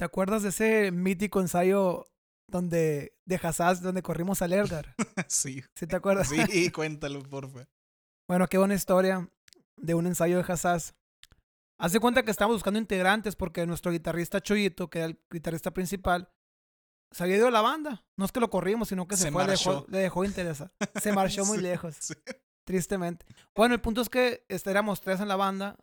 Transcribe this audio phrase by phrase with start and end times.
[0.00, 2.06] ¿Te acuerdas de ese mítico ensayo
[2.48, 4.94] donde de Hassas, donde corrimos al Edgar?
[5.28, 5.62] sí.
[5.74, 6.30] ¿Sí te acuerdas?
[6.30, 7.68] Sí, cuéntalo, porfa.
[8.26, 9.28] Bueno, qué buena historia
[9.76, 10.94] de un ensayo de Hassas.
[11.78, 15.70] Haz de cuenta que estábamos buscando integrantes porque nuestro guitarrista Choyito, que era el guitarrista
[15.72, 16.32] principal,
[17.10, 18.02] se había ido de la banda.
[18.16, 20.72] No es que lo corrimos, sino que se, Se fue, le dejó, le dejó interesar.
[21.02, 22.14] Se marchó muy Sí, lejos, sí.
[22.64, 23.26] tristemente.
[23.54, 25.76] Bueno, el punto es que este, éramos tres en la banda,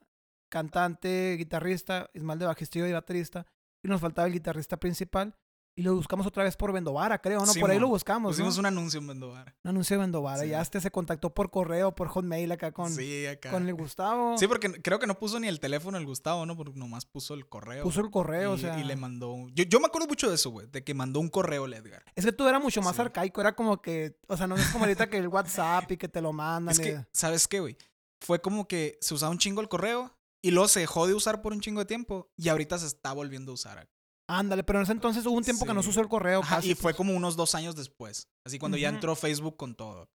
[0.50, 3.46] cantante, guitarrista, Ismael de bajista y baterista,
[3.88, 5.34] y nos faltaba el guitarrista principal.
[5.76, 7.54] Y lo buscamos otra vez por Vendovara, creo, ¿no?
[7.54, 8.30] Sí, por ahí lo buscamos, ¿no?
[8.32, 9.56] Pusimos un anuncio en Mendovar.
[9.64, 10.42] Un anuncio de Vendovara.
[10.42, 10.50] Sí.
[10.50, 13.52] Ya este se contactó por correo, por hotmail acá con, sí, acá.
[13.52, 14.40] con el Gustavo.
[14.40, 16.58] Sí, porque creo que no puso ni el teléfono el Gustavo, ¿no?
[16.58, 17.84] Porque nomás puso el correo.
[17.84, 18.80] Puso el correo, y, o sea.
[18.80, 19.36] y le mandó.
[19.54, 20.66] Yo, yo me acuerdo mucho de eso, güey.
[20.66, 22.04] De que mandó un correo el Edgar.
[22.16, 24.86] Es que tú era mucho más arcaico, era como que, o sea, no es como
[24.86, 26.72] ahorita que el WhatsApp y que te lo mandan.
[26.74, 27.78] Es y- que, ¿sabes qué, güey?
[28.20, 30.17] Fue como que se usaba un chingo el correo
[30.48, 33.14] y luego se dejó de usar por un chingo de tiempo y ahorita se está
[33.14, 33.90] volviendo a usar.
[34.30, 36.58] Ándale, pero en ese entonces hubo un tiempo que no se usó el correo Ajá,
[36.58, 36.72] casi.
[36.72, 36.96] y fue pues.
[36.96, 38.28] como unos dos años después.
[38.46, 40.10] Así cuando ya entró Facebook con todo.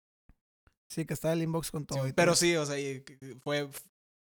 [0.90, 2.08] Sí, que está el inbox con Sí, todo.
[2.08, 2.36] y pero todo.
[2.38, 2.76] sí, o sea,
[3.42, 3.70] fue.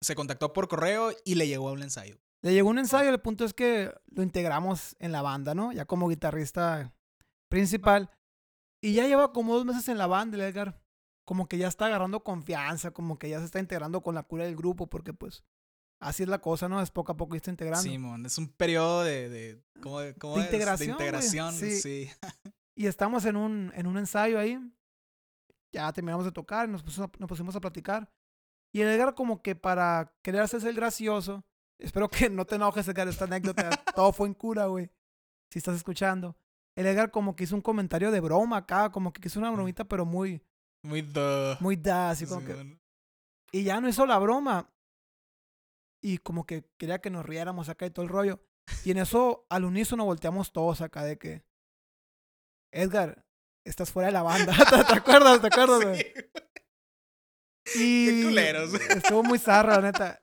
[0.01, 2.19] Se contactó por correo y le llegó a un ensayo.
[2.43, 5.73] Le llegó un ensayo, el punto es que lo integramos en la banda, ¿no?
[5.73, 6.95] Ya como guitarrista
[7.49, 8.11] principal.
[8.83, 10.81] Y ya lleva como dos meses en la banda, el Edgar.
[11.27, 14.45] Como que ya está agarrando confianza, como que ya se está integrando con la cura
[14.45, 15.45] del grupo, porque pues
[16.01, 16.81] así es la cosa, ¿no?
[16.83, 17.83] Es poco a poco irse integrando.
[17.83, 19.29] Simón, es un periodo de.
[19.29, 20.47] de ¿Cómo, cómo De es?
[20.47, 21.81] integración, De integración, Sí.
[21.81, 22.11] sí.
[22.77, 24.59] Y estamos en un, en un ensayo ahí.
[25.73, 28.11] Ya terminamos de tocar y nos pusimos, a, nos pusimos a platicar.
[28.73, 31.45] Y el Edgar como que para querer hacerse el gracioso,
[31.79, 34.91] espero que no te enojes, Edgar, esta anécdota, todo fue en cura, güey.
[35.51, 36.37] Si estás escuchando.
[36.77, 39.85] El Edgar como que hizo un comentario de broma acá, como que hizo una bromita,
[39.85, 40.41] pero muy,
[40.83, 41.57] Muy duh.
[41.61, 42.79] muy da, así como que...
[43.53, 44.71] Y ya no hizo la broma.
[46.03, 48.41] Y como que quería que nos riéramos acá y todo el rollo.
[48.85, 51.45] Y en eso, al unísono, volteamos todos acá de que...
[52.73, 53.27] Edgar,
[53.65, 54.53] estás fuera de la banda.
[54.89, 55.41] ¿Te, acuerdas?
[55.41, 55.99] ¿Te acuerdas?
[55.99, 57.81] Sí.
[57.83, 58.75] Y Qué culeros.
[58.91, 60.23] Estuvo muy zarra, la neta.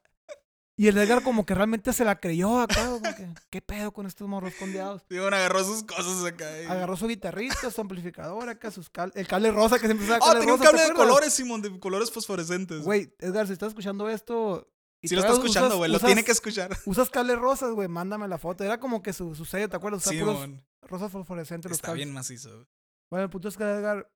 [0.79, 2.85] Y el Edgar como que realmente se la creyó acá.
[2.85, 5.01] Como que, ¿Qué pedo con estos morros condeados?
[5.09, 6.61] Simón agarró sus cosas acá.
[6.61, 10.19] y- Agarró su guitarrista, su amplificador acá, sus cal- el cable rosa que siempre usaba
[10.21, 12.83] Ah, cable tenía un rosa, ¿te cable de colores, Simón, de colores fosforescentes.
[12.83, 14.71] Güey, Edgar, si estás escuchando esto...
[15.01, 15.91] y Sí lo está escuchando, güey.
[15.91, 16.71] Lo usas- tiene que escuchar.
[16.85, 18.63] Usas cables rosas, güey, mándame la foto.
[18.63, 20.01] Era como que su, su sello, ¿te acuerdas?
[20.05, 20.65] Usaba Simón.
[20.81, 22.49] rosas fosforescentes Está bien macizo.
[22.53, 22.67] güey.
[23.11, 24.11] Bueno, el punto es que Edgar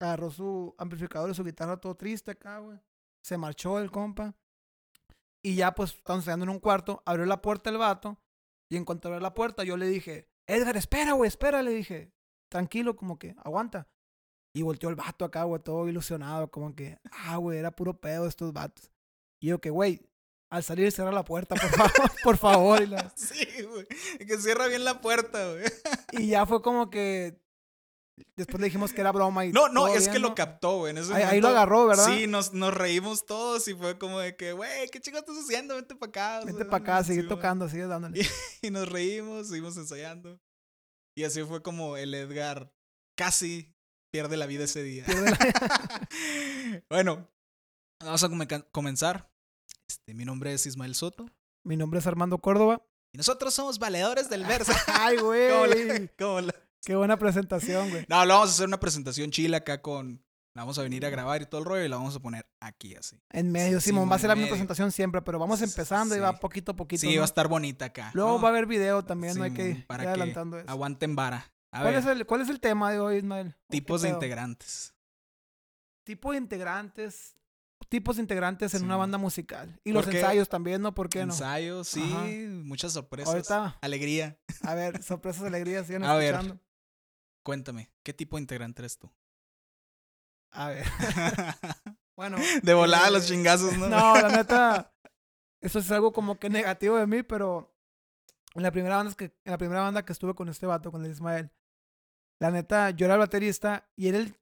[0.00, 2.78] agarró su amplificador y su guitarra todo triste acá, güey.
[3.24, 4.34] Se marchó el compa.
[5.42, 7.02] Y ya, pues, estamos quedando en un cuarto.
[7.06, 8.18] Abrió la puerta el vato.
[8.70, 11.62] Y en cuanto abrió la puerta, yo le dije, Edgar, espera, güey, espera.
[11.62, 12.12] Le dije,
[12.50, 13.88] tranquilo, como que, aguanta.
[14.56, 18.26] Y volteó el vato acá, güey, todo ilusionado, como que, ah, güey, era puro pedo
[18.26, 18.90] estos vatos.
[19.42, 20.00] Y yo que, güey,
[20.54, 22.82] al salir cierra la puerta, por favor, por favor.
[22.82, 23.86] Y, la- Sí, güey.
[24.18, 25.64] Que cierra bien la puerta, güey.
[26.12, 27.40] y ya fue como que,
[28.36, 30.92] después le dijimos que era broma y No, no, es bien, que lo captó, güey.
[30.92, 32.06] En ese Ahí, lo agarró, ¿verdad?
[32.06, 35.74] Sí, nos, nos reímos todos y fue como de que, güey, ¿qué chingo estás haciendo?
[35.74, 36.40] Vente para acá.
[36.42, 38.24] o Vete sea, para acá, sigue sí, tocando, sigue dándole.
[38.62, 40.38] Y nos reímos, seguimos ensayando.
[41.16, 42.72] Y así fue como el Edgar
[43.18, 43.74] casi
[44.12, 45.04] pierde la vida ese día.
[45.08, 46.08] La-
[46.90, 47.28] bueno,
[48.02, 49.28] vamos a come- comenzar.
[49.94, 51.26] Este, mi nombre es Ismael Soto.
[51.64, 52.82] Mi nombre es Armando Córdoba.
[53.12, 54.72] Y nosotros somos valedores del verso.
[54.88, 55.86] Ay, ¿Cómo güey.
[55.86, 58.04] la- cómo la- Qué buena presentación, güey.
[58.08, 60.20] No, le vamos a hacer una presentación chila acá con.
[60.56, 62.44] La vamos a venir a grabar y todo el rollo y la vamos a poner
[62.60, 63.20] aquí así.
[63.30, 64.10] En medio, Sí, Simón.
[64.10, 67.00] Va a ser la misma presentación siempre, pero vamos empezando y va poquito a poquito.
[67.00, 67.20] Sí, ¿no?
[67.20, 68.10] va a estar bonita acá.
[68.14, 68.40] Luego ¿no?
[68.40, 70.68] va a haber video también, no hay que ir para que adelantando eso.
[70.70, 71.52] Aguanten vara.
[71.72, 73.48] A ¿Cuál ver, es, el, ¿Cuál es el tema de hoy, Ismael?
[73.48, 74.94] ¿O qué tipos de integrantes.
[76.04, 77.36] Tipo de integrantes.
[77.94, 79.80] Tipos de integrantes en una banda musical.
[79.84, 80.92] Y los ensayos también, ¿no?
[80.92, 81.32] ¿Por qué no?
[81.32, 82.24] Ensayos, sí, Ajá.
[82.64, 83.32] muchas sorpresas.
[83.32, 84.36] Ahorita, Alegría.
[84.62, 86.58] a ver, sorpresas, alegrías, sigan A ver.
[87.44, 89.12] Cuéntame, ¿qué tipo de integrante eres tú?
[90.50, 90.84] A ver.
[92.16, 92.36] Bueno.
[92.64, 93.88] de volada eh, los chingazos, ¿no?
[93.88, 94.92] No, la neta,
[95.60, 97.76] eso es algo como que negativo de mí, pero
[98.56, 101.04] en la primera banda que, en la primera banda que estuve con este vato, con
[101.04, 101.52] el Ismael,
[102.40, 104.36] la neta, yo era el baterista y era el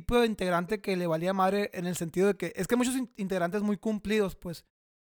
[0.00, 2.96] tipo de integrante que le valía madre en el sentido de que es que muchos
[2.96, 4.64] in- integrantes muy cumplidos, pues,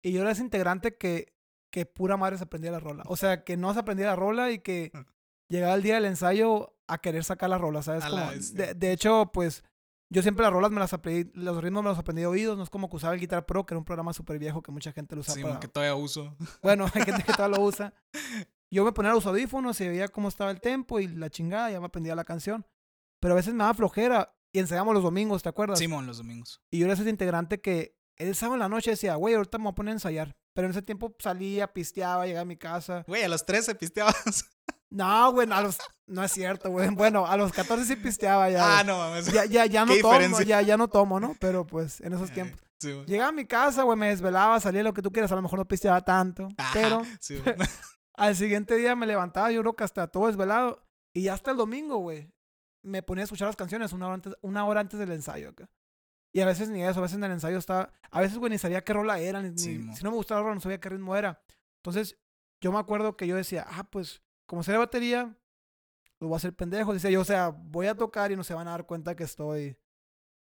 [0.03, 1.33] y yo era ese integrante que,
[1.71, 3.03] que pura madre se aprendía la rola.
[3.07, 4.91] O sea, que no se aprendía la rola y que
[5.49, 8.05] llegaba el día del ensayo a querer sacar la rola, ¿sabes?
[8.05, 9.63] Como, de, de hecho, pues,
[10.13, 12.63] yo siempre las rolas me las aprendí, los ritmos me los aprendí de oídos, no
[12.63, 14.91] es como que usaba el Guitar Pro, que era un programa súper viejo que mucha
[14.93, 15.59] gente lo usa Sí, para...
[15.59, 16.35] que todavía uso.
[16.61, 17.93] Bueno, hay gente que todavía lo usa.
[18.71, 21.79] Yo me ponía los audífonos y veía cómo estaba el tempo y la chingada, ya
[21.79, 22.65] me aprendía la canción.
[23.19, 25.77] Pero a veces me daba flojera y ensayamos los domingos, ¿te acuerdas?
[25.77, 26.63] Simón, los domingos.
[26.71, 29.65] Y yo era ese integrante que el sábado en la noche decía, güey, ahorita me
[29.65, 30.35] voy a poner a ensayar.
[30.55, 33.03] Pero en ese tiempo salía, pisteaba, llegaba a mi casa.
[33.07, 34.15] Güey, a los 13 pisteabas.
[34.89, 35.77] No, güey, a los...
[36.05, 36.87] No es cierto, güey.
[36.89, 38.79] Bueno, a los 14 sí pisteaba ya.
[38.79, 39.29] Ah, no mames.
[39.33, 40.45] Ya, ya, ya no ¿Qué tomo, diferencia?
[40.45, 41.35] ya, ya no tomo, ¿no?
[41.41, 42.61] Pero pues en esos tiempos.
[42.79, 42.93] Sí.
[43.05, 45.59] Llegaba a mi casa, güey, me desvelaba, salía lo que tú quieras, a lo mejor
[45.59, 47.41] no pisteaba tanto, Ajá, pero sí,
[48.15, 51.57] al siguiente día me levantaba, yo creo que hasta todo desvelado, y ya hasta el
[51.57, 52.31] domingo, güey,
[52.83, 55.69] me ponía a escuchar las canciones una hora antes, una hora antes del ensayo acá.
[56.33, 58.57] Y a veces ni eso, a veces en el ensayo estaba, a veces, güey, ni
[58.57, 60.79] sabía qué rola era, ni, Sí, ni- si no me gustaba la rola, no sabía
[60.79, 61.41] qué ritmo era.
[61.77, 62.17] Entonces,
[62.61, 65.35] yo me acuerdo que yo decía, ah, pues, como sé de batería,
[66.19, 66.93] lo voy a hacer pendejo.
[66.93, 69.23] Decía yo, o sea, voy a tocar y no se van a dar cuenta que
[69.23, 69.77] estoy,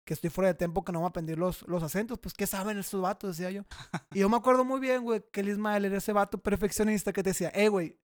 [0.05, 2.19] que estoy fuera de tempo, que no voy a aprender los, los acentos.
[2.19, 3.37] Pues, ¿qué saben estos vatos?
[3.37, 3.63] Decía yo.
[4.13, 7.23] Y yo me acuerdo muy bien, güey, que el Ismael era ese vato perfeccionista que
[7.23, 7.97] te decía, eh, güey,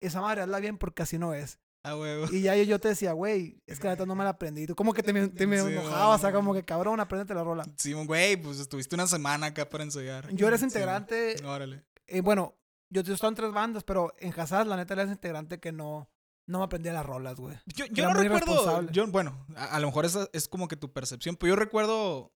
[0.00, 1.58] esa madre hazla bien porque así no es.
[1.84, 2.26] Huevo.
[2.32, 4.66] Y ya yo, yo te decía, güey, es que la neta no me la aprendí.
[4.66, 7.34] Tú como que te, me- te me Sí, enojabas, o sea, como que cabrón, apréndete
[7.34, 7.64] la rola.
[7.76, 10.30] Sí, güey, pues estuviste una semana acá para ensayar.
[10.34, 11.84] Yo eres Sí, integrante, Órale.
[12.06, 12.56] eh, bueno,
[12.90, 16.10] yo, yo estaba en tres bandas, pero en Hazard, la neta, eres integrante que no,
[16.46, 17.56] no me aprendía las rolas, güey.
[17.66, 18.90] Yo, yo no recuerdo.
[18.90, 22.34] Yo, bueno, a, a lo mejor esa es como que tu percepción, pero yo recuerdo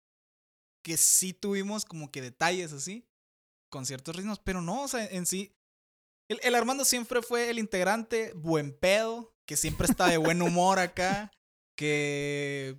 [0.83, 3.07] que sí tuvimos como que detalles así,
[3.71, 5.57] con ciertos ritmos, pero no, o sea, en sí.
[6.29, 10.79] El, el Armando siempre fue el integrante buen pedo, que siempre estaba de buen humor
[10.79, 11.33] acá,
[11.77, 12.79] que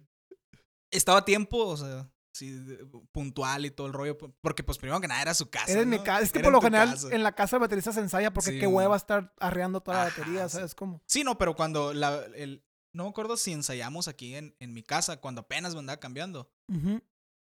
[0.89, 2.65] estaba a tiempo, o sea, sí,
[3.11, 5.83] puntual y todo el rollo, porque pues primero que nada era su casa.
[5.83, 6.03] Mi ¿no?
[6.05, 6.21] casa.
[6.21, 7.13] Es que Era por lo general casa.
[7.13, 10.03] en la casa el baterista se ensaya porque Sí, qué hueva estar arreando toda la
[10.11, 10.47] batería.
[10.47, 11.01] ¿sabes cómo?
[11.07, 12.63] Sí, no, pero cuando la, el,
[12.93, 16.49] no me acuerdo si ensayamos aquí en, en mi casa, cuando apenas me andaba cambiando,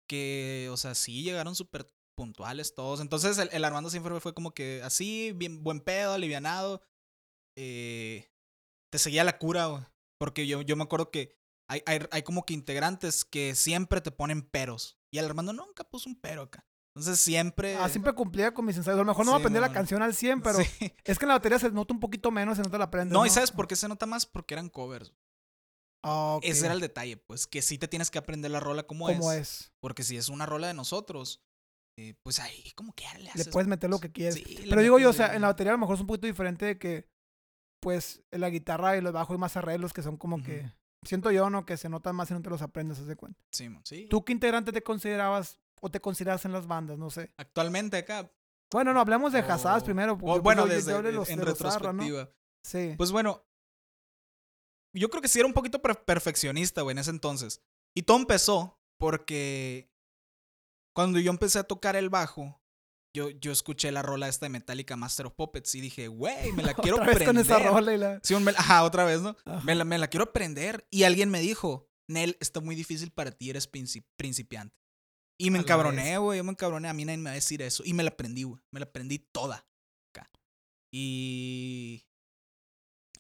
[0.09, 1.87] que, o sea, sí llegaron súper
[2.17, 3.03] puntuales todos.
[3.03, 6.81] Entonces el, el Armando siempre fue como que así, bien buen pedo, alivianado.
[7.59, 8.31] Eh,
[8.91, 9.83] te seguía la cura, güey.
[10.21, 11.37] Porque yo, yo me acuerdo que
[11.71, 14.99] hay, hay, hay como que integrantes que siempre te ponen peros.
[15.13, 16.65] Y el Armando nunca puso un pero acá.
[16.97, 17.77] Entonces siempre...
[17.77, 18.97] Ah, siempre cumplía con mis ensayos.
[18.99, 20.93] A lo mejor no me Sí, aprendí la canción al 100, pero Sí.
[21.05, 23.13] es que en la batería se nota un poquito menos si no te la aprendes.
[23.13, 24.27] No, ¿y sabes por qué se nota más?
[24.27, 25.13] Porque eran covers.
[26.05, 26.45] Ah, ok.
[26.45, 29.33] Ese era el detalle, pues, que sí te tienes que aprender la rola como, ¿Cómo
[29.33, 29.39] es.
[29.41, 29.73] es?
[29.81, 31.41] Porque si es una rola de nosotros,
[31.99, 33.49] eh, pues ahí como que le Le haces.
[33.49, 34.35] puedes meter lo que quieres.
[34.37, 36.07] Sí, le Pero digo yo, o sea, en la batería a lo mejor es un
[36.07, 37.09] poquito diferente de que,
[37.81, 40.71] pues, la guitarra y los bajos y más arreglos que son como que,
[41.05, 41.65] siento yo, ¿no?
[41.65, 43.41] Que se notan más y no te los aprendes, de cuenta.
[43.53, 44.07] Sí, sí.
[44.11, 46.99] ¿Tú qué integrante te considerabas o te consideras en las bandas?
[46.99, 47.33] No sé.
[47.37, 48.31] Actualmente acá.
[48.73, 50.19] Bueno, no, hablemos de Hazadas o- primero.
[50.19, 52.03] porque, bueno, desde de los- en de los Zarra, ¿no?
[52.03, 52.31] retrospectiva.
[52.65, 52.95] Sí.
[52.99, 53.45] Pues bueno,
[54.95, 57.63] yo creo que sí era un poquito per- perfeccionista, güey, en ese entonces.
[57.97, 59.91] Y todo empezó porque
[60.95, 62.61] cuando yo empecé a tocar el bajo,
[63.19, 66.63] yo, yo escuché la rola esta de Metallica Master of Puppets y dije, güey, me
[66.63, 67.27] la quiero Otra vez aprender.
[67.27, 68.21] con esa rola y la...
[68.23, 69.37] Sí, ajá, otra vez, ¿no?
[69.65, 70.87] Me la, me la quiero aprender.
[70.91, 74.77] Y alguien me dijo, Nel, está muy difícil para ti, eres princi- principiante.
[75.41, 76.19] Y me A encabroné, vez.
[76.19, 76.89] güey, yo me encabroné.
[76.89, 77.83] A mí nadie me va a decir eso.
[77.85, 78.61] Y me la aprendí, güey.
[78.73, 79.67] Me la aprendí toda.
[80.13, 80.31] acá.
[80.93, 82.05] Y...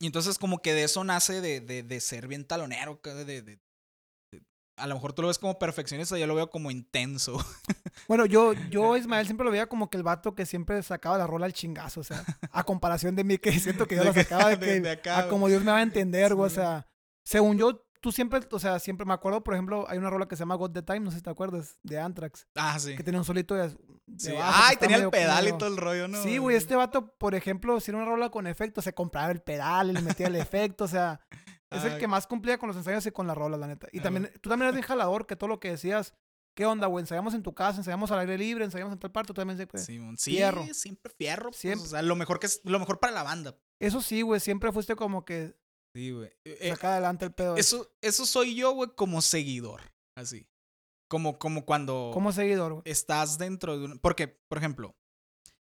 [0.00, 3.00] Y entonces como que de eso nace de, de, de ser bien talonero.
[3.03, 3.61] de-
[4.78, 7.36] a lo mejor tú lo ves como perfeccionista, yo lo veo como intenso.
[8.06, 11.26] Bueno, yo, yo, Ismael, siempre lo veía como que el vato que siempre sacaba la
[11.26, 14.14] rola al chingazo, o sea, a comparación de mí, que siento que yo De la
[14.22, 16.48] sacaba de de- que, de acá, a como Dios me va a entender, güey, o
[16.48, 16.56] Sí.
[16.56, 16.86] sea,
[17.25, 20.36] según yo, tú siempre, o sea, siempre me acuerdo, por ejemplo, hay una rola que
[20.36, 22.94] se llama God the Time, no sé si te acuerdas, de Anthrax, ah, sí.
[22.96, 23.76] que tenía un solito de, de
[24.16, 24.32] Sí.
[24.32, 26.22] bajo Ay, tenía el pedal y todo el rollo, ¿no?
[26.22, 29.42] Sí, güey, este vato, por ejemplo, si era una rola con efecto, se compraba el
[29.42, 31.20] pedal le metía el efecto, o sea,
[31.70, 33.88] es el que más cumplía con los ensayos y con las rolas, la neta.
[33.92, 36.14] Y Ah, también, tú también eres bien jalador, que todo lo que decías,
[36.54, 37.02] ¿qué onda, güey?
[37.02, 39.80] Ensayamos en tu casa, ensayamos al aire libre, ensayamos en tal parte, tú también siempre...
[39.80, 40.64] Sí, sí, Fierro.
[40.72, 41.50] siempre fierro.
[41.50, 41.87] pues, Siempre.
[41.87, 43.56] o sea, lo mejor que es, lo mejor para la banda.
[43.80, 45.54] Eso sí, güey, siempre fuiste como que
[45.94, 46.30] Sí, güey.
[46.44, 47.56] Eh, saca adelante el pedo.
[47.56, 49.80] eso, eso soy yo, güey, como seguidor.
[50.16, 50.46] Así.
[51.08, 52.82] Como, como cuando como seguidor, güey.
[52.84, 53.98] estás dentro de un.
[53.98, 54.94] Porque, por ejemplo,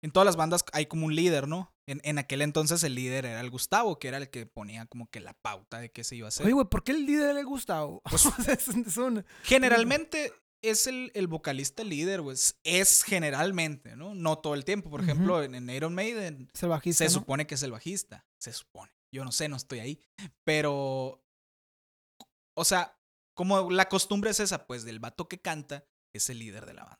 [0.01, 1.73] en todas las bandas hay como un líder, ¿no?
[1.89, 5.09] En, en aquel entonces el líder era el Gustavo, que era el que ponía como
[5.09, 6.45] que la pauta de qué se iba a hacer.
[6.45, 8.01] Oye, güey, ¿por qué el líder era el Gustavo?
[8.09, 10.31] Pues- es, es un- Generalmente
[10.61, 12.37] es el, el vocalista líder, güey.
[12.63, 14.13] Es- generalmente, ¿no?
[14.13, 14.89] No todo el tiempo.
[14.89, 17.19] Por ejemplo, en, en Iron Maiden es el bajista, se ¿no?
[17.21, 18.25] supone que es el bajista.
[18.39, 18.91] Se supone.
[19.11, 19.99] Yo no sé, no estoy ahí.
[20.43, 21.23] Pero.
[22.55, 22.95] O sea,
[23.35, 26.83] como la costumbre es esa, pues del vato que canta es el líder de la
[26.83, 26.99] banda.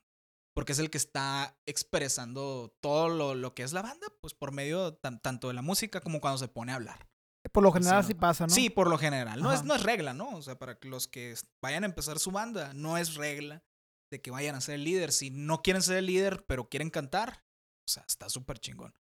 [0.59, 4.51] Porque es el que está expresando todo lo, lo que es la banda, pues por
[4.51, 7.07] medio tan- tanto de la música como cuando se pone a hablar.
[7.53, 8.53] Por lo general Sí, pasa, ¿no?
[8.53, 9.41] Sí, por lo general.
[9.41, 10.35] No es, no es regla, ¿no?
[10.35, 13.63] O sea, para los que vayan a empezar su banda, no es regla
[14.11, 15.13] de que vayan a ser el líder.
[15.13, 17.45] Si no quieren ser el líder, pero quieren cantar,
[17.87, 18.93] o sea, está súper chingón.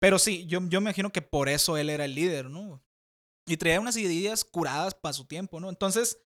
[0.00, 2.82] Pero sí, yo, yo me imagino que por eso él era el líder, ¿no?
[3.46, 5.68] Y traía unas ideas curadas para su tiempo, ¿no?
[5.68, 6.18] Entonces,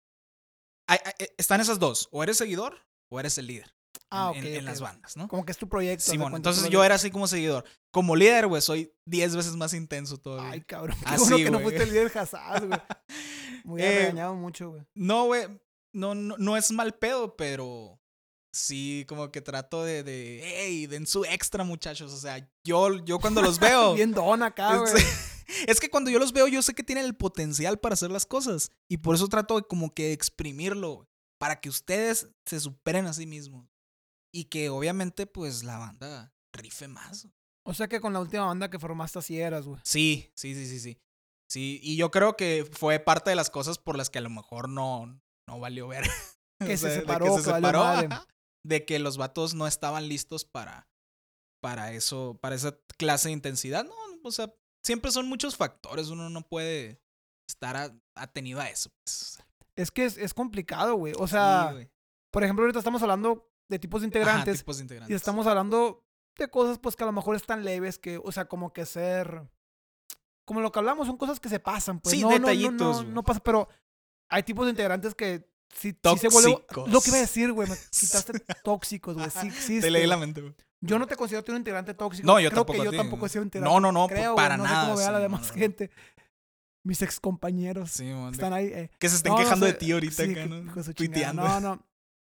[0.88, 2.08] hay- hay- están esas dos.
[2.12, 3.74] O eres seguidor o eres el líder.
[4.16, 5.28] Ah, en, las bandas, ¿no?
[5.28, 6.10] Como que es tu proyecto.
[6.10, 7.64] Simón, entonces yo era así como seguidor.
[7.90, 10.52] Como líder, güey, soy 10 veces más intenso todavía.
[10.52, 10.96] Ay, cabrón.
[11.00, 12.80] Qué Así, bueno que no fuiste el líder Hassas, güey.
[13.64, 14.82] Me hubiera Eh, regañado mucho, güey.
[14.94, 15.46] No, güey,
[15.92, 18.00] no, no, no es mal pedo, pero
[18.52, 22.12] sí como que trato de, de hey, den su extra, muchachos.
[22.12, 23.94] O sea, yo, yo cuando los veo...
[23.96, 24.92] Bien don acá, güey.
[25.66, 28.26] es, que cuando yo los veo, yo sé que tienen el potencial para hacer las
[28.26, 28.70] cosas.
[28.88, 31.08] Y por eso trato de como que exprimirlo,
[31.38, 33.66] para que ustedes se superen a sí mismos.
[34.36, 37.26] Y que obviamente, pues, la banda rife más.
[37.64, 39.80] O sea que con la última banda que formaste así eras, güey.
[39.82, 40.98] Sí, sí, sí, sí, sí.
[41.50, 44.28] Sí, y yo creo que fue parte de las cosas por las que a lo
[44.28, 45.06] mejor no,
[45.48, 46.04] no valió ver.
[46.58, 48.08] Que se de separó, que valió madre.
[48.10, 48.26] ajá,
[48.64, 50.88] de que los vatos no estaban listos para,
[51.62, 53.84] para eso, para esa clase de intensidad.
[53.84, 57.02] No, o sea, siempre son muchos factores, uno no puede
[57.48, 58.90] estar atenido a eso.
[59.04, 59.38] pues.
[59.76, 61.12] Es que es, es complicado, güey.
[61.18, 61.74] O sea,
[62.32, 65.16] por ejemplo, ahorita estamos hablando de tipos de Ajá, integrantes tipos de y integrantes.
[65.16, 66.04] estamos hablando
[66.38, 69.48] de cosas, pues, que a lo mejor están leves, que, o sea, como que ser...
[70.44, 72.14] Como lo que hablamos, son cosas que se pasan, pues.
[72.14, 73.14] Sí, no, no, no, detallitos, no, güey.
[73.14, 73.68] no pasa, pero
[74.28, 76.58] hay tipos de integrantes que sí, sí se vuelven...
[76.86, 79.30] Lo que iba a decir, güey, me quitaste tóxicos, güey.
[79.30, 80.54] Sí existe, Te leí la mente, güey.
[80.82, 82.26] Yo no te considero un integrante tóxico.
[82.26, 83.72] No, yo Creo tampoco que yo tampoco he sido integrante.
[83.74, 84.80] No, no, no, creo, para güey, no nada.
[84.82, 85.54] sé cómo vea la sí, demás no, no.
[85.54, 85.90] gente.
[86.84, 88.66] Mis ex compañeros Sí, de- están ahí.
[88.66, 90.74] eh, Que se estén no, no quejando de sé, ti ahorita sí, acá, ¿no?
[90.82, 91.42] de Tuiteando.
[91.42, 91.86] No, no.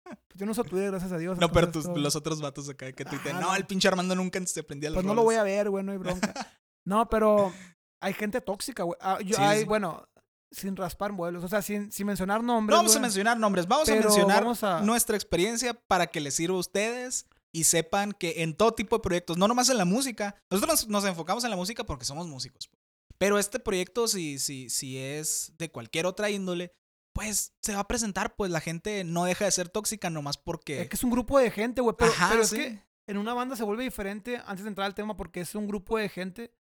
[0.27, 1.37] Pues Yo no uso Twitter, gracias a Dios.
[1.39, 3.39] No, pero entonces tus- todo- los otros vatos acá que tuitean.
[3.39, 5.41] No, el pinche Armando nunca se prendía las Pues no lo voy rolas".
[5.41, 6.33] a ver, güey, no hay bronca.
[6.87, 7.51] No, pero
[7.99, 8.97] hay gente tóxica, güey.
[9.01, 9.65] Ah, yo- Sí, hay, sí.
[9.65, 10.07] bueno,
[10.51, 11.43] sin raspar muebles.
[11.43, 12.73] O sea, sin, sin mencionar nombres.
[12.75, 16.35] No vamos a mencionar nombres, vamos a mencionar vamos a- nuestra experiencia para que les
[16.35, 19.85] sirva a ustedes y sepan que en todo tipo de proyectos, no nomás en la
[19.85, 22.69] música, nosotros nos, nos enfocamos en la música porque somos músicos.
[23.17, 26.71] Pero este proyecto, si, si, si es de cualquier otra índole,
[27.15, 30.81] pues se va a presentar, pues la gente no deja de ser tóxica nomás porque...
[30.81, 31.95] Es que es un grupo de gente, güey.
[31.97, 32.57] Pero, Ajá, pero es sí.
[32.57, 35.65] que en una banda se vuelve diferente antes de entrar al tema porque es un
[35.65, 36.53] grupo de gente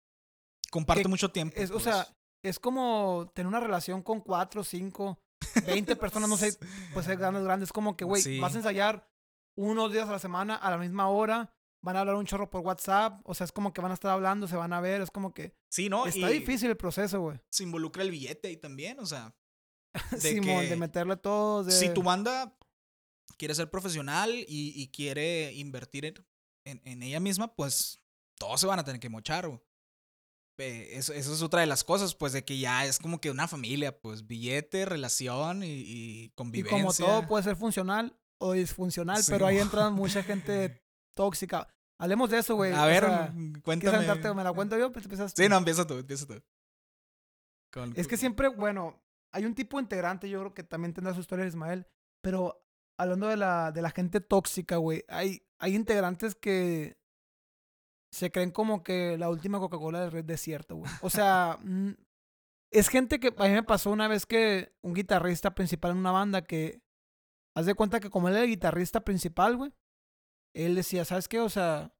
[0.70, 1.56] comparte mucho tiempo.
[1.60, 1.84] Es, o pues.
[1.84, 2.06] sea,
[2.44, 5.18] es como tener una relación con cuatro, cinco,
[5.66, 6.56] veinte personas, no sé,
[6.94, 7.68] pues ser grandes, grandes.
[7.70, 8.38] Es como que, güey, Sí.
[8.38, 9.10] vas a ensayar
[9.56, 12.60] unos días a la semana a la misma hora, van a hablar un chorro por
[12.60, 15.10] WhatsApp, o sea, es como que van a estar hablando, se van a ver, es
[15.10, 16.06] como que sí, ¿no?
[16.06, 17.40] está Y difícil el proceso, güey.
[17.50, 19.34] Se involucra el billete ahí también, o sea...
[20.10, 21.72] de Simón, que de meterle todos, de...
[21.72, 22.56] Si tu banda
[23.36, 26.14] quiere ser profesional y, y quiere invertir en,
[26.64, 28.00] en- en ella misma, pues
[28.38, 29.48] todos se van a tener que mochar.
[30.58, 33.30] Eh, Eso, eso es otra de las cosas, pues de que ya es como que
[33.30, 36.78] una familia, pues billete, relación y, y y convivencia.
[36.78, 39.62] como todo puede ser funcional o disfuncional, Sí, pero ahí mo.
[39.62, 40.80] entra mucha gente
[41.16, 41.66] tóxica.
[41.98, 42.72] Hablemos de eso, güey.
[42.72, 44.34] A o ver, sea, ¿quieres cuéntame.
[44.34, 44.92] ¿Me la cuento yo?
[44.92, 45.48] Pues empiezas Sí, tú.
[45.48, 46.42] no, empieza tú, empieza tú.
[47.72, 49.00] Con- Es que siempre, bueno,
[49.34, 51.86] hay un tipo de integrante, yo creo que también tendrá su historia Ismael,
[52.22, 52.64] pero
[52.96, 56.96] hablando de la, de la gente tóxica, güey, hay, hay integrantes que
[58.12, 60.90] se creen como que la última Coca-Cola del Red Desierto, güey.
[61.02, 61.94] O sea, mm,
[62.70, 66.12] es gente que a mí me pasó una vez que un guitarrista principal en una
[66.12, 66.84] banda que,
[67.56, 69.72] haz de cuenta que como él era el guitarrista principal, güey,
[70.54, 71.40] él decía, ¿sabes qué?
[71.40, 71.92] O sea,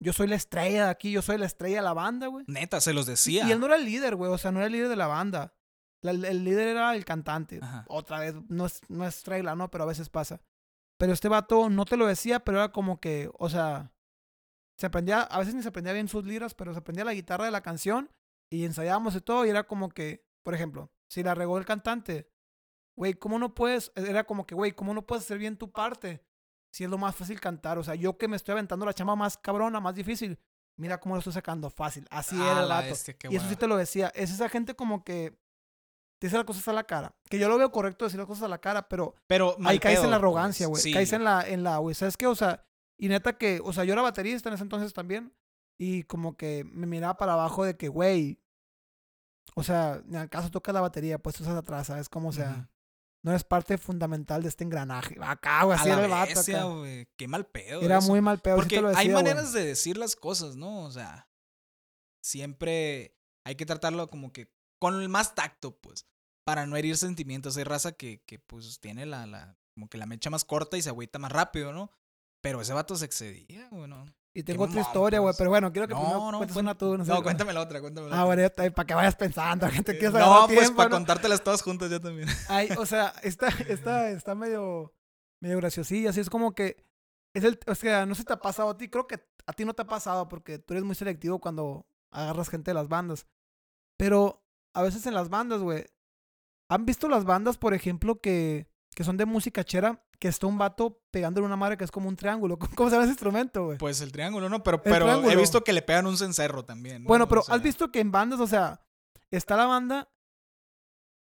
[0.00, 2.44] yo soy la estrella de aquí, yo soy la estrella de la banda, güey.
[2.48, 3.46] Neta, se los decía.
[3.46, 4.32] Y él no era el líder, güey.
[4.32, 5.54] O sea, no era el líder de la banda.
[6.02, 7.60] La- el, líder era el cantante.
[7.62, 7.84] Ajá.
[7.88, 9.70] Otra vez, no es, no es regla, ¿no?
[9.70, 10.40] Pero a veces pasa.
[10.98, 13.92] Pero este vato no te lo decía, pero era como que, o sea,
[14.78, 17.44] se aprendía, a veces ni se aprendía bien sus liras, pero se aprendía la guitarra
[17.44, 18.10] de la canción
[18.50, 19.46] y ensayábamos y todo.
[19.46, 22.28] Y era como que, por ejemplo, si la regó el cantante,
[22.96, 23.92] güey, ¿cómo no puedes?
[23.94, 26.24] Era como que, güey, ¿cómo no puedes hacer bien tu parte?
[26.74, 27.78] Si es lo más fácil cantar.
[27.78, 30.38] O sea, yo que me estoy aventando la chamba más cabrona, más difícil.
[30.78, 32.06] Mira cómo lo estoy sacando fácil.
[32.10, 32.88] Así Ah, era el vato.
[32.88, 34.10] bestia, y eso sí te lo decía.
[34.14, 35.38] Es esa gente como que
[36.22, 37.12] te dice las cosas a la cara.
[37.28, 39.96] Que yo lo veo correcto decir las cosas a la cara, pero Pero ahí caes
[39.96, 40.80] en pedo, la arrogancia, güey.
[40.80, 40.92] Sí.
[40.92, 41.96] Caes en la, en la, güey.
[41.96, 42.28] ¿Sabes qué?
[42.28, 42.64] O sea,
[42.96, 45.34] y neta que, o sea, yo era baterista en ese entonces también.
[45.80, 48.38] Y como que me miraba para abajo de que, güey.
[49.56, 52.08] O sea, en el caso toca la batería, pues tú estás atrás, ¿sabes?
[52.08, 52.70] Como, o sea,
[53.24, 55.16] no eres parte fundamental de este engranaje.
[55.20, 56.38] Acá, güey, así era el vato.
[56.38, 56.62] acá.
[56.66, 57.08] güey.
[57.16, 57.80] Qué mal pedo.
[57.80, 58.08] Era eso.
[58.08, 58.58] muy mal peor.
[58.60, 60.84] Porque hay maneras de decir las cosas, ¿no?
[60.84, 61.28] O sea,
[62.22, 66.06] siempre hay que tratarlo como que con el más tacto, pues,
[66.44, 67.56] para no herir sentimientos.
[67.56, 70.82] Hay raza que, que pues, tiene la, la, como que la mecha más corta y
[70.82, 71.90] se agüita más rápido, ¿no?
[72.42, 74.04] Pero ese vato se excedía, güey, ¿no?
[74.34, 75.28] Y tengo otra historia, güey.
[75.30, 75.36] pues.
[75.38, 76.96] Pero bueno, quiero que primero No, no, cuentes cuen- una tú.
[76.96, 77.10] No, sé.
[77.12, 78.48] no, cuéntame la otra, cuéntame la Ah, otra.
[78.56, 79.68] bueno, para que vayas pensando.
[79.68, 80.96] Que te Eh, quieres no, agarrar pues tiempo, para ¿no?
[80.96, 82.28] contártelas todas juntas yo también.
[82.48, 84.94] Ay, o sea, está, está, está medio,
[85.40, 86.10] medio graciosilla.
[86.10, 86.82] Así es como que.
[87.34, 88.88] Es el, o sea, no se te ha pasado a ti.
[88.88, 92.48] Creo que a ti no te ha pasado porque tú eres muy selectivo cuando agarras
[92.48, 93.26] gente de las bandas.
[93.98, 94.42] Pero
[94.74, 95.84] a veces en las bandas, güey.
[96.72, 100.58] ¿Han visto las bandas, por ejemplo, que que son de música chera, que está un
[100.58, 102.58] vato pegándole una madre que es como un triángulo.
[102.76, 103.78] ¿Cómo se llama ese instrumento, güey?
[103.78, 104.62] Pues el triángulo, ¿no?
[104.62, 107.02] Pero, pero he visto que le pegan un cencerro también.
[107.02, 107.08] ¿no?
[107.08, 108.84] Bueno, O pero sea, has visto que en bandas, o sea,
[109.30, 110.10] está la banda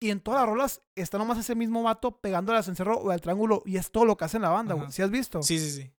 [0.00, 3.20] y en todas las rolas está nomás ese mismo vato pegándole al cencerro o al
[3.20, 4.90] triángulo y es todo lo que hace en la banda, güey.
[4.90, 5.42] ¿Sí has visto?
[5.42, 5.92] Sí, sí, sí.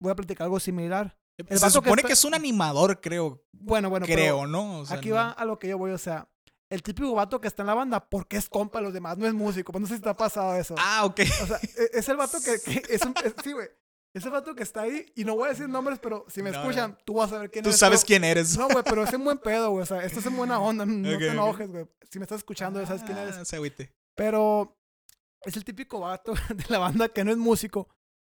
[0.00, 1.16] Voy a platicar algo similar.
[1.38, 3.44] El Se que supone está- que es un animador, creo.
[3.52, 4.80] Bueno, bueno, creo, ¿no?
[4.80, 6.28] O sea, aquí no- va a lo que yo voy, o sea,
[6.70, 9.26] el típico vato que está en la banda porque es compa de los demás, no
[9.26, 9.72] es músico.
[9.72, 10.74] Pues no sé si te ha pasado eso.
[10.78, 11.20] Ah, ok.
[11.42, 13.68] O sea, e- es el vato que, que es un, es- sí, güey.
[14.14, 16.50] Es el vato que está ahí y no voy a decir nombres, pero si me
[16.50, 17.78] No, escuchan, tú vas a ver quién Tú es.
[17.78, 18.56] sabes pero- quién eres.
[18.56, 19.82] No, güey, pero es en buen pedo, güey.
[19.82, 20.86] O sea, esto es en buena onda.
[20.86, 21.86] No te enojes, güey.
[22.10, 23.36] Si me estás escuchando, ya sabes quién eres.
[23.36, 23.92] Ah, se agüite.
[24.14, 24.76] Pero
[25.42, 27.88] es el típico vato de la banda que no es músico,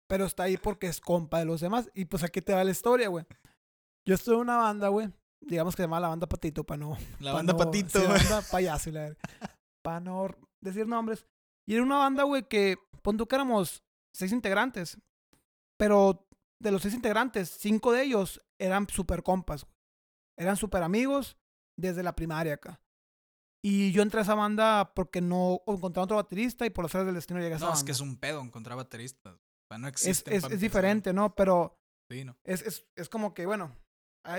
[0.09, 1.89] pero está ahí porque es compa de los demás.
[1.95, 3.25] Y pues aquí te va la historia, güey.
[4.05, 5.09] Yo estuve en una banda, güey.
[5.47, 6.97] Digamos que se llama la banda Patito, para no.
[7.21, 8.01] La pa' banda no- Patito.
[8.01, 9.17] sí, la banda payaso, la.
[9.83, 10.29] Para no
[10.63, 11.27] decir nombres.
[11.69, 13.83] Y era una banda, güey, que pon tú que éramos
[14.15, 14.99] seis integrantes.
[15.79, 16.27] Pero
[16.61, 19.63] de los seis integrantes, cinco de ellos eran super compas.
[19.65, 19.75] güey.
[20.39, 21.37] Eran super amigos
[21.79, 22.81] desde la primaria acá.
[23.65, 27.07] Y yo entré a esa banda porque no encontré otro baterista y por las áreas
[27.07, 27.87] del destino llegué a esa No, es banda.
[27.87, 29.35] que es un pedo encontrar bateristas.
[29.35, 30.33] O sea, no es, existen.
[30.33, 30.61] es- es empezar.
[30.61, 31.35] diferente, ¿no?
[31.35, 31.77] Pero
[32.11, 32.37] Sí, ¿no?
[32.45, 33.75] es, es, es como que, bueno,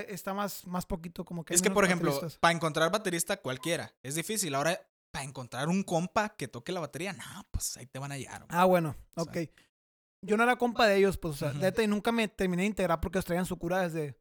[0.08, 1.54] está más, más poquito como que...
[1.54, 4.54] Es que, por ejemplo, para encontrar baterista cualquiera es difícil.
[4.54, 4.78] Ahora,
[5.10, 8.44] para encontrar un compa que toque la batería, no, pues ahí te van a hallar.
[8.44, 8.50] güey.
[8.50, 9.38] Ah, bueno, O ok.
[10.20, 12.68] Yo no era compa de ellos, pues, o sea, neta, y nunca me terminé de
[12.68, 14.18] integrar porque ellos traían su cura desde,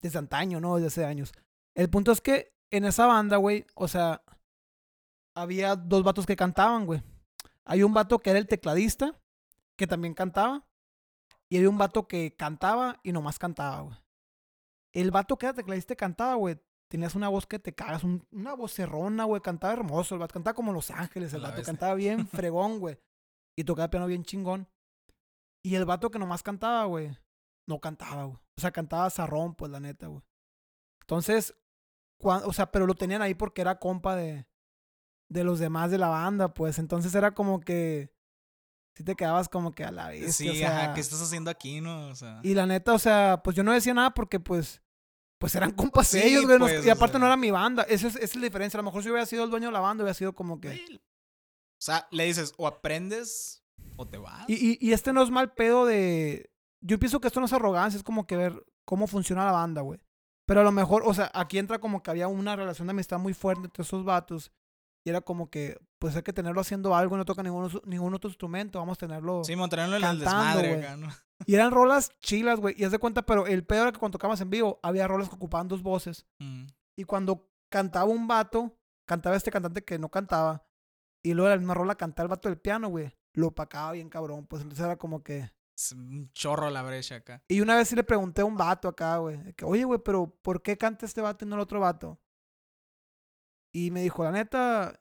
[0.00, 0.76] desde antaño, ¿no?
[0.76, 1.32] Desde hace años.
[1.74, 4.22] El punto es que en esa banda, güey, o sea,
[5.36, 7.02] había dos vatos que cantaban, güey.
[7.64, 9.20] Hay un vato que era el tecladista,
[9.76, 10.68] que también cantaba,
[11.48, 13.96] y había un vato que cantaba y nomás cantaba, güey.
[14.94, 18.54] El vato que era tecladista cantaba, güey, tenías una voz que te cagas, un- una
[18.54, 22.26] voz cerrona, güey, cantaba hermoso, el vato cantaba como Los Ángeles, el vato cantaba bien
[22.48, 22.98] fregón, güey.
[23.58, 24.68] Y tocaba piano bien chingón.
[25.64, 27.16] Y el vato que nomás cantaba, güey,
[27.68, 28.36] no cantaba, güey.
[28.58, 30.22] O sea, cantaba zarrón, pues, la neta, güey.
[31.02, 31.54] Entonces,
[32.22, 34.46] o sea, pero lo tenían ahí porque era compa de,
[35.30, 36.78] de los demás de la banda, pues.
[36.78, 38.12] Entonces era como que,
[38.96, 40.36] si te quedabas como que a la vez.
[40.36, 42.08] Sí, o sea, ajá, ¿qué estás haciendo aquí, no?
[42.08, 44.82] O sea, y la neta, o sea, pues yo no decía nada porque, pues,
[45.44, 46.58] pues eran compas Sí, ellos, güey.
[46.58, 47.34] pues, y o aparte no sea.
[47.34, 47.82] era mi banda.
[47.82, 48.78] Esa es, esa es la diferencia.
[48.78, 50.70] A lo mejor si hubiera sido el dueño de la banda, hubiera sido como que...
[50.70, 50.98] o
[51.76, 53.62] sea, le dices, o aprendes
[53.96, 54.48] o te vas.
[54.48, 56.50] Y, y, y este no es mal pedo de...
[56.80, 59.82] Yo pienso que esto no es arrogancia, es como que ver cómo funciona la banda,
[59.82, 60.00] güey.
[60.46, 63.18] Pero a lo mejor, o sea, aquí entra como que había una relación de amistad
[63.18, 64.50] muy fuerte entre esos vatos.
[65.04, 68.30] Y era como que, pues hay que tenerlo haciendo algo, no toca ningún, ningún otro
[68.30, 69.44] instrumento, vamos a tenerlo.
[69.44, 70.82] Sí, montarlo en el desmadre güey.
[70.86, 71.08] acá, ¿no?
[71.46, 72.74] Y eran rolas chilas, güey.
[72.78, 75.28] Y haz de cuenta, pero el pedo era que cuando tocábamos en vivo, había rolas
[75.28, 76.26] que ocupaban dos voces.
[76.38, 76.66] Mm.
[76.96, 80.66] Y cuando cantaba un vato, cantaba este cantante que no cantaba.
[81.22, 83.16] Y luego la misma rola cantaba el vato del piano, güey.
[83.32, 84.46] Lo opacaba bien cabrón.
[84.46, 85.50] Pues entonces era como que.
[85.76, 87.42] Es un chorro la brecha acá.
[87.48, 89.54] Y una vez sí le pregunté a un vato acá, güey.
[89.54, 92.20] que, Oye, güey, pero ¿por qué canta este vato y no el otro vato?
[93.72, 95.00] Y me dijo, la neta.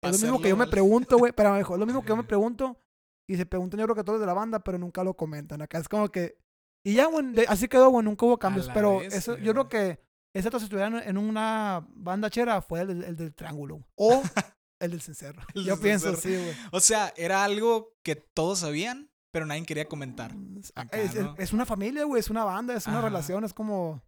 [0.00, 1.32] Es lo mismo que yo me pregunto, güey.
[1.32, 2.80] Pero me dijo, es lo mismo que yo me pregunto.
[3.28, 5.60] Y se preguntan, yo creo que todos de la banda, pero nunca lo comentan.
[5.62, 6.36] Acá es como que.
[6.84, 8.70] Y ya, de- así quedó, güey, nunca hubo cambios.
[8.72, 10.00] Pero eso, yo creo que
[10.34, 13.86] ese si estuvieran en una banda chera fue el, del- el del triángulo.
[13.96, 14.22] O
[14.80, 15.42] el del cencerro.
[15.54, 16.36] El yo del pienso, cencerro.
[16.38, 16.56] sí, güey.
[16.72, 20.34] O sea, era algo que todos sabían, pero nadie quería comentar.
[20.58, 21.34] Es, Acá, es- ¿no?
[21.36, 24.02] es una familia, güey, es una banda, es una relación, es como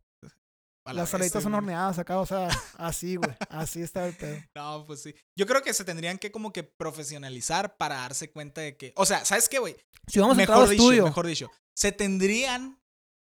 [0.85, 4.43] A la las bestia, son horneadas acá, o sea, así, güey, así está el pedo.
[4.55, 5.15] No, pues sí.
[5.37, 8.93] Yo creo que se tendrían que como que profesionalizar para darse cuenta de que...
[8.97, 9.77] O sea, ¿sabes qué, güey?
[10.07, 11.51] Si vamos a entrar Mejor dicho, estudio, mejor dicho.
[11.75, 12.81] Se tendrían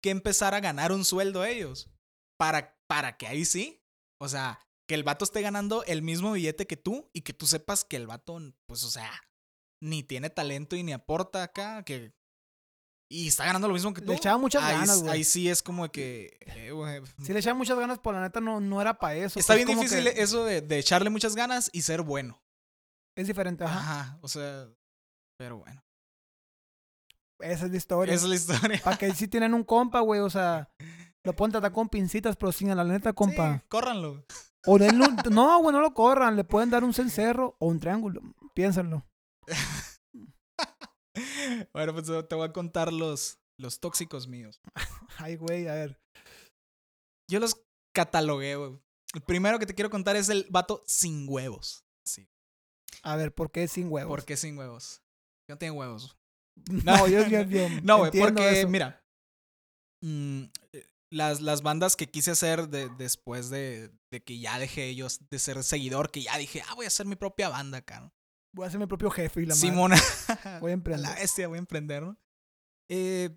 [0.02, 1.90] que empezar a ganar un sueldo ellos.
[2.38, 3.84] Para, para que ahí sí.
[4.20, 7.46] O sea, que el vato esté ganando el mismo billete que tú y que tú
[7.46, 9.12] sepas que el vato, pues, o sea,
[9.82, 12.14] ni tiene talento y ni aporta acá, que...
[13.10, 14.08] Y está ganando lo mismo que tú.
[14.12, 15.24] le echaba muchas ahí, ganas, ahí güey.
[15.24, 16.36] sí es como que...
[16.42, 19.40] eh, güey, Si le echaba muchas ganas, por la neta no, no era para eso.
[19.40, 22.42] Está es bien difícil que eso de, de echarle muchas ganas y ser bueno.
[23.16, 23.78] Es diferente, ajá.
[23.80, 24.68] Ajá, o sea,
[25.38, 25.84] pero bueno.
[27.40, 28.14] Esa es la historia.
[28.16, 28.82] Esa es la historia.
[28.84, 30.72] Para que si tienen un compa, güey, o sea,
[31.24, 33.58] lo pueden tratar con pincitas, pero sin la neta, compa.
[33.58, 34.26] Sí, córranlo.
[34.66, 37.80] O denle un- no, güey, no lo corran, le pueden dar un cencerro o un
[37.80, 38.22] triángulo.
[38.56, 39.06] Piénsenlo.
[41.74, 44.60] Bueno, pues te voy a contar los, los tóxicos míos.
[45.18, 46.00] Ay, güey, a ver.
[47.30, 47.62] Yo los
[47.96, 48.80] catalogué, güey.
[49.14, 51.84] El primero que te quiero contar es el vato sin huevos.
[52.06, 52.28] Sí.
[53.04, 54.10] A ver, ¿por qué sin huevos?
[54.10, 55.02] ¿Por qué sin huevos?
[55.50, 56.16] No tiene huevos.
[56.86, 58.70] No, yo, yo, yo No, güey, porque, eso.
[58.70, 59.04] mira,
[60.04, 64.88] mm, eh, las, las bandas que quise hacer de- después de, de que ya dejé
[64.88, 68.02] ellos de ser seguidor, que ya dije, ah, voy a hacer mi propia banda acá,
[68.02, 68.14] ¿no?
[68.54, 69.68] Voy a ser mi propio jefe y la madre.
[69.70, 69.96] Simona.
[70.62, 71.10] Voy a emprender.
[71.10, 72.18] la bestia, voy a emprender, ¿no?
[72.90, 73.36] Eh,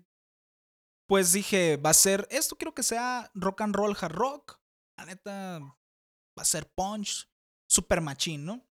[1.09, 4.59] pues dije, va a ser, esto quiero que sea rock and roll, hard rock.
[4.97, 7.29] La neta, va a ser punch,
[7.69, 8.67] super machín, ¿no?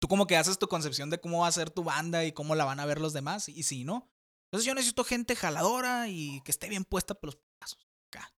[0.00, 2.54] Tú como que haces tu concepción de cómo va a ser tu banda y cómo
[2.54, 4.10] la van a ver los demás, y sí, ¿no?
[4.46, 7.86] Entonces yo necesito gente jaladora y que esté bien puesta por los pasos.
[8.08, 8.32] Acá.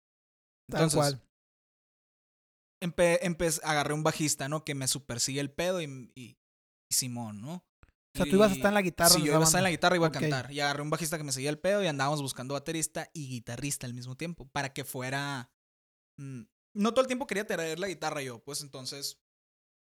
[0.71, 1.29] Tal Entonces, cual.
[2.83, 4.65] empe- empe- agarré un bajista, ¿no?
[4.65, 6.39] Que me supersigue el pedo y- y
[6.91, 7.55] Simón, ¿no?
[7.55, 9.11] O sea, tú ibas a estar en la guitarra.
[9.11, 10.51] Sí, yo iba a estar en la guitarra y iba a cantar.
[10.53, 13.87] Y agarré un bajista que me seguía el pedo y andábamos buscando baterista y guitarrista
[13.87, 14.49] al mismo tiempo.
[14.51, 15.51] Para que fuera.
[16.19, 16.43] mm,
[16.75, 19.21] no todo el tiempo quería traer la guitarra yo, pues entonces.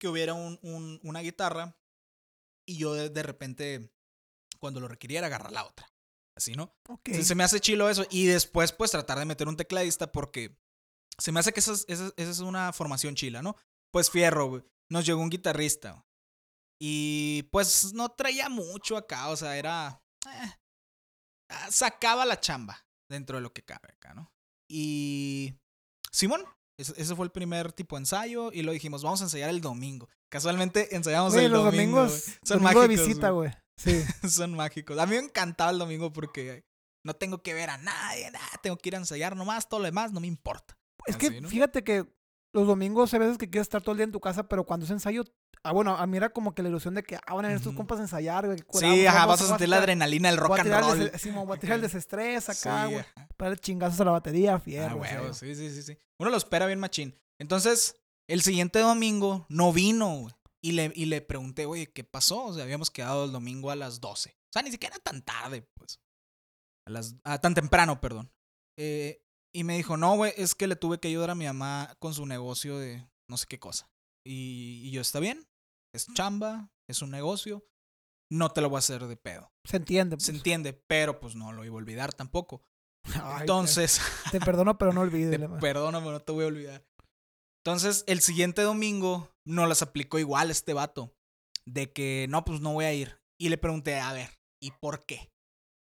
[0.01, 1.77] Que hubiera un, un- una guitarra
[2.67, 3.93] y yo de, de repente,
[4.59, 5.93] cuando lo requiriera, agarrar la otra.
[6.37, 6.75] Así, ¿no?
[6.89, 7.11] Ok.
[7.13, 8.05] Se, se me hace chilo eso.
[8.11, 10.59] Y después, pues, tratar de meter un tecladista porque
[11.19, 13.57] se me hace que esa es, esa es una formación chila, ¿no?
[13.93, 14.63] Pues fierro, güey.
[14.89, 16.05] Nos llegó un guitarrista.
[16.81, 20.03] Y pues no traía mucho acá, o sea, era...
[20.27, 20.53] eh,
[21.51, 24.33] ah, sacaba la chamba dentro de lo que cabe acá, ¿no?
[24.69, 25.55] Y...
[26.13, 26.43] Simón,
[26.79, 30.09] ese, fue el primer tipo de ensayo y lo dijimos, vamos a ensayar el domingo.
[30.31, 32.01] Casualmente ensayamos Güey, el los domingo.
[32.01, 32.25] domingos.
[32.43, 33.51] Son domingo de mágicos, visita, güey.
[33.51, 33.61] güey.
[33.77, 34.05] Sí.
[34.29, 34.99] Son mágicos.
[34.99, 36.65] A mí me encantaba el domingo porque
[37.05, 39.87] no tengo que ver a nadie, nada, tengo que ir a ensayar nomás, todo lo
[39.87, 40.77] demás no me importa.
[41.07, 42.07] Es que fíjate que
[42.53, 44.85] los domingos hay veces que quieres estar todo el día en tu casa, pero cuando
[44.85, 45.25] es ensayo,
[45.63, 47.69] ah, bueno, a mí era como que la ilusión de que, ah, van a tus
[47.69, 47.77] Ujú.
[47.77, 48.59] compas a ensayar, güey.
[48.73, 51.19] Sí, ajá, vas a sentir la adrenalina del voy rock a and el roll.
[51.19, 53.05] sí, voy a tirar el desestrés acá, güey.
[53.37, 54.97] Para el chingazos a la batería, Ah, fierro.
[54.97, 55.99] en huevo, sí, sí, sí, sí.
[56.19, 57.15] Uno lo espera bien machín.
[57.39, 57.97] Entonces,
[58.29, 60.35] el siguiente domingo no vino, güey.
[60.63, 62.45] Y le, y le pregunté, oye, ¿qué pasó?
[62.47, 64.29] O sea, habíamos quedado el domingo a las 12.
[64.31, 66.01] O sea, ni siquiera tan tarde, pues.
[66.87, 68.31] A las, ah, tan temprano, perdón.
[68.77, 69.23] Eh,
[69.55, 72.15] y me dijo, no, güey, es que le tuve que ayudar a mi mamá con
[72.15, 73.91] su negocio de no sé qué cosa.
[74.27, 75.49] Y, y yo, está bien,
[75.95, 77.65] es chamba, es un negocio,
[78.31, 79.53] no te lo voy a hacer de pedo.
[79.65, 80.17] Se entiende.
[80.21, 80.39] Se pues.
[80.39, 82.63] entiende, pero pues no lo iba a olvidar tampoco.
[83.23, 85.41] Ay, Entonces, Te, te perdono, pero no te olvides.
[85.61, 86.87] perdóname, no te voy a olvidar.
[87.65, 91.15] Entonces, el siguiente domingo no las aplicó igual este vato.
[91.67, 93.21] De que, no, pues no voy a ir.
[93.39, 94.31] Y le pregunté, a ver,
[94.63, 95.31] ¿y por qué?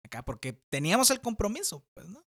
[0.04, 2.25] Acá, porque teníamos el compromiso, pues, ¿no?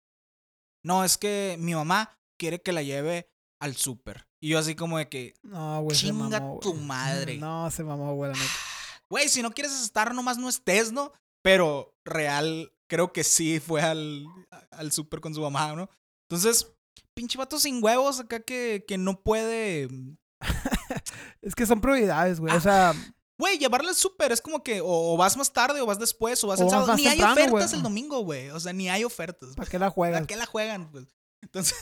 [0.86, 3.28] No, es que mi mamá quiere que la lleve
[3.60, 4.28] al súper.
[4.40, 5.96] Y yo así como de que, No, güey.
[5.96, 6.84] se Chinga mamó, tu güey.
[6.84, 7.38] madre.
[7.38, 8.50] No, se mamó, güey, la neta.
[9.10, 11.12] güey, si no quieres estar, nomás no estés, ¿no?
[11.42, 14.24] Pero real, creo que sí fue al,
[14.70, 15.88] al súper con su mamá, ¿no?
[16.28, 16.72] Entonces,
[17.14, 19.88] pinche vato sin huevos acá que, que no puede.
[21.42, 22.52] Es que son prioridades, güey.
[22.52, 22.94] Ah, O sea,
[23.38, 26.42] Güey, llevarle al súper es como que o, o vas más tarde o vas después
[26.42, 26.94] o vas O el sábado.
[26.96, 28.48] Ni hay ofertas el domingo, güey.
[28.50, 29.54] O sea, ni hay ofertas.
[29.54, 30.16] ¿para qué la juegas?
[30.20, 30.90] ¿Para qué la juegan?
[30.90, 31.06] Pues?
[31.42, 31.76] Entonces,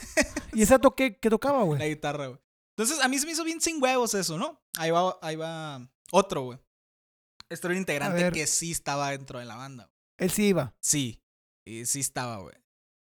[0.53, 1.89] ¿Y esa toque qué tocaba, la güey?
[1.89, 2.41] guitarra, güey.
[2.77, 4.61] Entonces, a mí se me hizo bien sin huevos eso, ¿no?
[4.77, 6.59] Ahí va, ahí va otro, güey.
[7.49, 9.85] Este era un integrante que sí estaba dentro de la banda.
[9.85, 9.95] güey.
[10.19, 10.75] Él sí iba.
[10.81, 11.23] Sí,
[11.65, 12.57] y sí estaba, güey.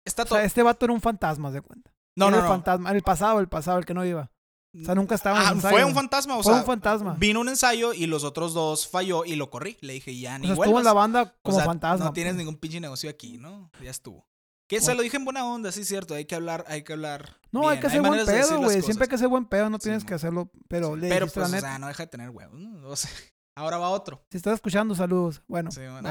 [0.06, 1.92] Está O sea, este vato era un fantasma, de cuenta.
[2.16, 2.48] no, Era no, el no.
[2.48, 2.90] fantasma.
[2.92, 4.32] El pasado, el pasado, el que no iba.
[4.74, 5.74] O sea, nunca estaba en Ah, ensayo.
[5.76, 7.14] fue un fantasma, o Fue sea, un fantasma.
[7.18, 9.78] vino un ensayo y los otros dos falló y lo corrí.
[9.80, 12.04] Le dije, ya O ni sea, estuvo en la banda como o sea, fantasma.
[12.04, 12.38] No tienes pues.
[12.38, 13.70] ningún pinche negocio aquí, ¿no?
[13.82, 14.26] Ya estuvo.
[14.68, 16.12] Que se lo dije en buena onda, sí, cierto.
[16.14, 17.36] Hay que hablar, hay que hablar.
[17.50, 18.82] No, hay que hacer buen pedo, güey.
[18.82, 20.50] Siempre hay que hacer buen pedo, no tienes que hacerlo.
[20.68, 22.60] Pero le Pero pues, la o sea, no deja de tener huevos.
[22.60, 22.86] ¿no?
[22.88, 23.10] O sea,
[23.56, 24.22] ahora va otro.
[24.30, 25.42] Si estás escuchando, saludos.
[25.48, 26.10] Bueno, Sí, bueno.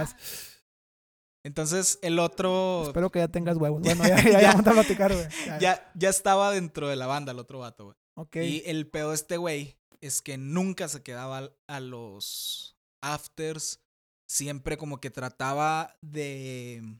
[1.43, 3.82] Entonces, el otro espero que ya tengas huevos.
[3.82, 5.28] Bueno, ya, ya, ya, vamos a platicar, güey.
[5.46, 7.98] Ya, ya, ya estaba dentro de la banda, el otro vato, güey.
[8.34, 13.82] Y el pedo de este güey es que nunca se quedaba a los afters.
[14.28, 17.00] Siempre como que trataba de.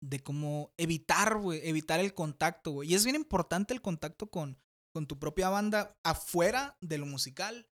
[0.00, 1.60] De como evitar, güey.
[1.68, 2.90] Evitar el contacto, güey.
[2.90, 4.58] Y es bien importante el contacto con,
[4.92, 7.68] con tu propia banda afuera de lo musical.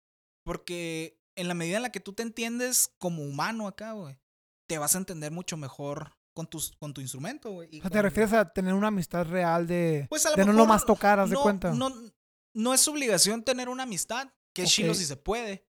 [0.43, 4.17] Porque en la medida en la que tú te entiendes como humano acá, güey,
[4.67, 7.79] te vas a entender mucho mejor con, tus, con tu instrumento, güey.
[7.79, 10.51] O sea, te refieres a tener una amistad real de, pues a lo de no
[10.51, 11.71] mejor nomás tocar, haz de no, cuenta.
[11.73, 11.91] No,
[12.53, 14.97] no es obligación tener una amistad, que es chilo Ok.
[14.97, 15.65] si se puede.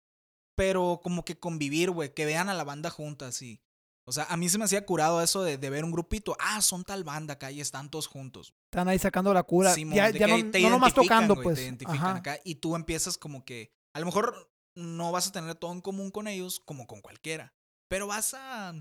[0.55, 3.61] Pero como que convivir, güey, que vean a la banda juntas y.
[4.07, 6.37] O sea, a mí se me hacía curado eso de, de ver un grupito.
[6.39, 8.53] Ah, son tal banda acá y están todos juntos.
[8.71, 9.73] Están ahí sacando la cura.
[9.73, 11.57] Simón, ya no, te no nomás tocando, pues.
[11.57, 12.15] Te identifican Ajá.
[12.15, 13.71] acá y tú empiezas como que.
[13.93, 17.53] A lo mejor no vas a tener todo en común con ellos como con cualquiera.
[17.87, 18.73] Pero vas a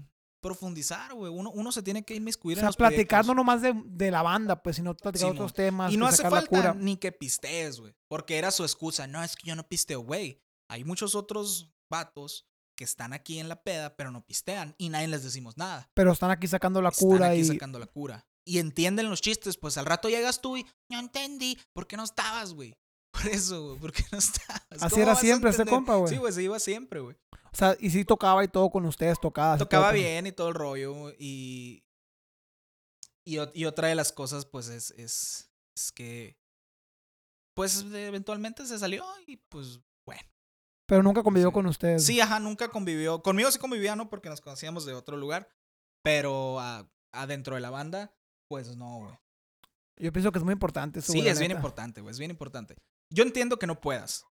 [0.44, 1.32] profundizar, güey.
[1.32, 3.34] Uno, uno se tiene que inmiscuir O en sea, los no proyectos.
[3.34, 5.36] nomás de, de la banda, pues, sino platicar Simón.
[5.36, 5.90] otros temas.
[5.92, 6.74] Y no que hace falta cura.
[6.74, 7.94] ni que pistees, güey.
[8.08, 9.06] Porque era su excusa.
[9.06, 10.42] No, es que yo no pisteo, güey.
[10.70, 14.74] Hay muchos otros vatos que están aquí en la peda, pero no pistean.
[14.76, 15.88] Y nadie les decimos nada.
[15.94, 17.44] Pero están aquí sacando la Están cura aquí y.
[17.46, 18.26] sacando la cura.
[18.46, 19.56] Y entienden los chistes.
[19.56, 21.58] Pues al rato llegas tú y no entendí.
[21.72, 22.74] ¿Por qué no estabas, güey?
[23.14, 23.78] Por eso, güey.
[23.80, 24.62] ¿Por qué no estabas?
[24.70, 25.72] Así ¿Cómo era siempre entender?
[25.74, 26.12] compa, güey.
[26.12, 27.16] Sí, güey, se iba siempre, güey.
[27.54, 29.56] O sea, y sí tocaba y todo con ustedes, tocaba.
[29.56, 31.10] todo Tocaba bien y todo el rollo.
[31.18, 31.84] Y,
[33.24, 36.36] y, ot- y otra de las cosas, pues, es, es, es que,
[37.56, 40.22] pues, eventualmente se salió y, pues, bueno.
[40.88, 41.54] Pero nunca convivió Sí.
[41.54, 42.04] con ustedes.
[42.04, 43.22] Sí, ajá, nunca convivió.
[43.22, 44.10] Conmigo sí convivía, ¿no?
[44.10, 45.48] Porque nos conocíamos de otro lugar.
[46.02, 48.14] Pero a- adentro de la banda,
[48.50, 49.14] pues, no, güey.
[49.96, 51.12] Yo pienso que es muy importante eso.
[51.12, 52.74] Sí, es bien importante, güey, es bien importante.
[53.12, 54.26] Yo entiendo que no puedas,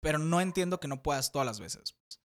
[0.00, 1.92] pero no entiendo que no puedas todas las veces.
[1.94, 2.19] pues.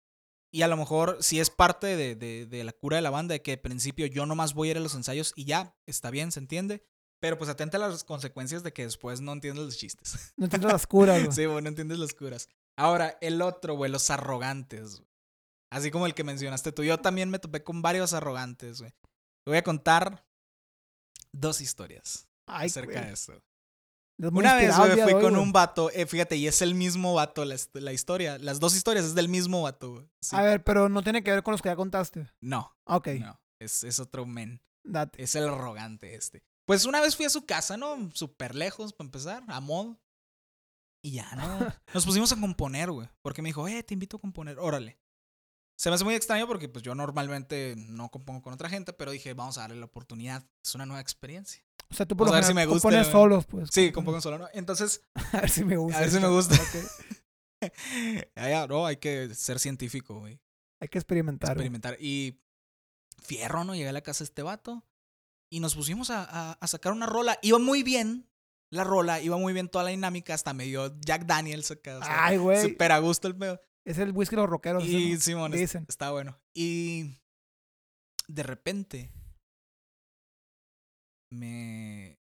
[0.55, 3.33] Y a lo mejor si es parte de, de- de la cura de la banda,
[3.33, 6.11] de que al principio yo nomás voy a ir a los ensayos y ya, está
[6.11, 6.87] bien, se entiende.
[7.21, 10.33] Pero pues atenta a las consecuencias de que después no entiendes los chistes.
[10.37, 11.33] No entiendo las curas, güey.
[11.37, 12.49] sí, güey, no entiendes las curas.
[12.77, 14.97] Ahora, el otro, güey, los arrogantes.
[14.99, 15.09] güey.
[15.73, 16.85] Así como el que mencionaste tú.
[16.85, 18.93] Yo también me topé con varios arrogantes, güey.
[18.93, 20.25] Te voy a contar
[21.33, 23.07] dos historias Ay, acerca güey.
[23.07, 23.43] de eso.
[24.19, 27.45] Una vez, güey, fui hoy, con un vato, eh, fíjate, y es el mismo vato
[27.45, 28.39] la, hist- la historia.
[28.39, 30.09] Las dos historias es del mismo vato, güey.
[30.21, 30.37] Sí.
[30.37, 32.31] A ver, pero no tiene que ver con los que ya contaste.
[32.41, 34.63] No, Ok, no, es, es otro men.
[34.85, 35.23] date.
[35.23, 36.45] Es el arrogante este.
[36.67, 38.11] Pues una vez fui a su casa, ¿no?
[38.15, 39.97] Súper lejos, para empezar, a mod.
[41.03, 41.59] Y ya, ¿no?
[41.95, 43.09] Nos pusimos a componer, güey.
[43.21, 44.99] Porque me dijo, eh, te invito a componer, órale.
[45.77, 49.11] Se me hace muy extraño porque pues yo normalmente no compongo con otra gente, pero
[49.11, 50.47] dije, vamos a darle la oportunidad.
[50.65, 51.64] Es una nueva experiencia.
[51.91, 53.13] O sea, tú por lo si me gusta, compones güey.
[53.13, 53.71] solos, pues.
[53.73, 54.49] Sí, compongo solo, ¿no?
[54.53, 55.99] Entonces, A ver si me gusta.
[55.99, 56.55] A ver si me gusta.
[56.55, 57.71] Ok.
[58.37, 60.41] ya, ya, no, hay que ser científico, güey.
[60.81, 61.51] Hay que experimentar.
[61.57, 61.67] güey.
[61.67, 61.97] experimentar.
[62.01, 62.41] Y
[63.23, 63.75] fierro, ¿no?
[63.75, 64.85] Llegué a la casa de este vato
[65.51, 67.39] y nos pusimos a, a- a sacar una rola.
[67.43, 68.29] Iba muy bien
[68.71, 71.99] la rola, iba muy bien toda la dinámica, hasta me dio Jack Daniels acá.
[71.99, 72.61] o sea, Ay, güey.
[72.61, 73.61] Súper a gusto el pedo.
[73.85, 74.85] Es el whisky de los rockeros.
[74.85, 75.17] Y.
[75.19, 75.85] Simón, Dicen.
[75.89, 76.41] está bueno.
[76.55, 77.21] Y
[78.27, 79.13] de repente
[81.35, 82.19] me...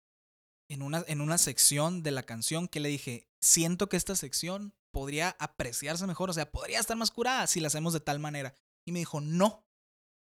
[0.70, 4.74] En una, en una sección de la canción que le dije, siento que esta sección
[4.92, 8.56] podría apreciarse mejor, o sea, podría estar más curada si la hacemos de tal manera.
[8.86, 9.66] Y me dijo, no,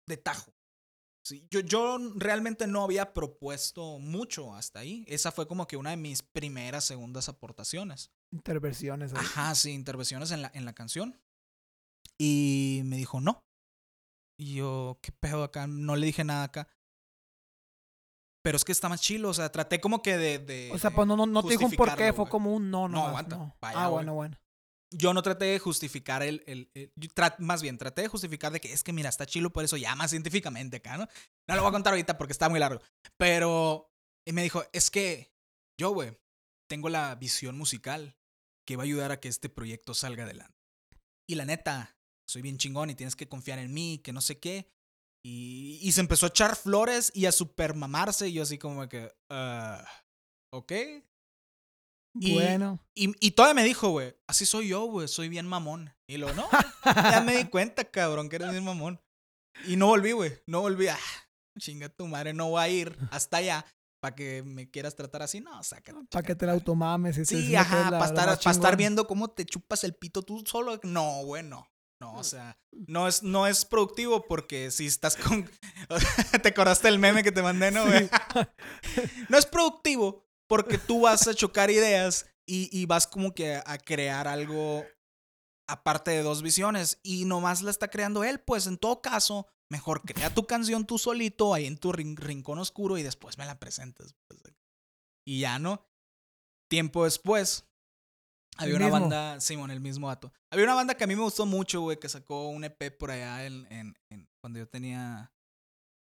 [0.08, 0.54] de tajo.
[1.26, 5.04] Sí, yo, yo realmente no había propuesto mucho hasta ahí.
[5.08, 8.12] Esa fue como que una de mis primeras, segundas aportaciones.
[8.32, 9.14] Interversiones.
[9.14, 9.20] ahí.
[9.20, 11.22] Ajá, sí, intervenciones en la, en la canción.
[12.18, 13.46] Y me dijo, no.
[14.40, 15.68] Y yo, ¿qué pedo acá?
[15.68, 16.68] No le dije nada acá.
[18.42, 20.40] Pero es que está más chilo, o sea, traté como que de...
[20.40, 22.54] de- O sea, pues no, no, no te dijo un por qué, justificarlo, fue como
[22.56, 23.08] un no, No, no.
[23.08, 23.58] aguanta, No.
[23.60, 23.94] vaya, ah, güey.
[23.98, 24.38] bueno, bueno.
[24.92, 26.44] Yo no traté de justificar el...
[26.48, 29.26] el, el- yo tra- más bien, traté de justificar de que es que, mira, está
[29.26, 31.08] chilo por eso, ya más científicamente acá, ¿no?
[31.48, 32.82] No lo voy a contar ahorita porque está muy largo.
[33.18, 33.92] Pero...
[34.28, 35.34] Y me dijo, es que
[35.80, 36.18] yo, güey,
[36.70, 38.16] tengo la visión musical
[38.66, 40.56] que va a ayudar a que este proyecto salga adelante.
[41.28, 41.98] Y la neta,
[42.28, 44.70] soy bien chingón y tienes que confiar en mí, que no sé qué.
[45.26, 48.30] Y, y se empezó a echar flores y a super mamarse.
[48.30, 49.86] Y yo así como que, ah,
[50.54, 50.72] ok.
[52.20, 52.80] Y- Bueno.
[52.96, 55.94] Y, y todavía me dijo, güey, así soy yo, güey, soy bien mamón.
[56.10, 56.48] Y lo, no,
[56.86, 59.00] ya me di cuenta, cabrón, que eres bien mamón.
[59.68, 60.88] Y no volví, güey, no volví.
[60.88, 60.98] Ah,
[61.60, 63.66] chinga tu madre, no voy a ir hasta allá
[64.02, 65.42] para que me quieras tratar así.
[65.42, 66.00] No, sácate.
[66.10, 67.16] Para que te la automames.
[67.28, 70.80] Sí, que ajá, para estar, pa' estar viendo cómo te chupas el pito tú solo.
[70.84, 71.68] No, güey, no.
[72.02, 72.58] No, o sea,
[72.88, 75.50] no es, no es productivo porque si estás con...
[76.42, 78.10] te acordaste del meme que te mandé, ¿no, güey?
[79.30, 83.78] no es productivo porque tú vas a chocar ideas y, y vas como que a
[83.78, 84.86] crear algo
[85.68, 90.02] aparte de dos visiones y nomás la está creando él, pues en todo caso, mejor
[90.02, 93.60] crea tu canción tú solito ahí en tu rin- rincón oscuro y después me la
[93.60, 94.16] presentas.
[94.28, 94.42] pues.
[95.28, 95.86] Y ya no.
[96.72, 97.69] Tiempo después,
[98.64, 99.00] había una mismo.
[99.02, 100.32] banda, Simón, el mismo vato.
[100.52, 103.12] Había una banda que a mí me gustó mucho, güey, que sacó un EP por
[103.12, 105.32] allá en, en- en- cuando yo tenía...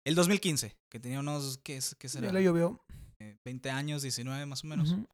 [0.06, 2.26] El 2015, que tenía unos, ¿qué, qué será?
[2.28, 2.80] Ya le llovió.
[3.20, 4.92] Eh, 20 años, 19 más o menos.
[4.92, 5.04] Ujú.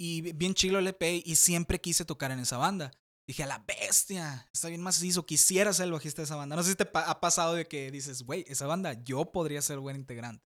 [0.00, 2.92] Y bi- bien chilo el EP y siempre quise tocar en esa banda.
[3.28, 6.54] Dije, a la bestia, está bien macizo, quisiera ser el bajista de esa banda.
[6.56, 9.60] No sé si te pa- ha pasado de que dices, güey, esa banda, yo podría
[9.60, 10.44] ser buen integrante.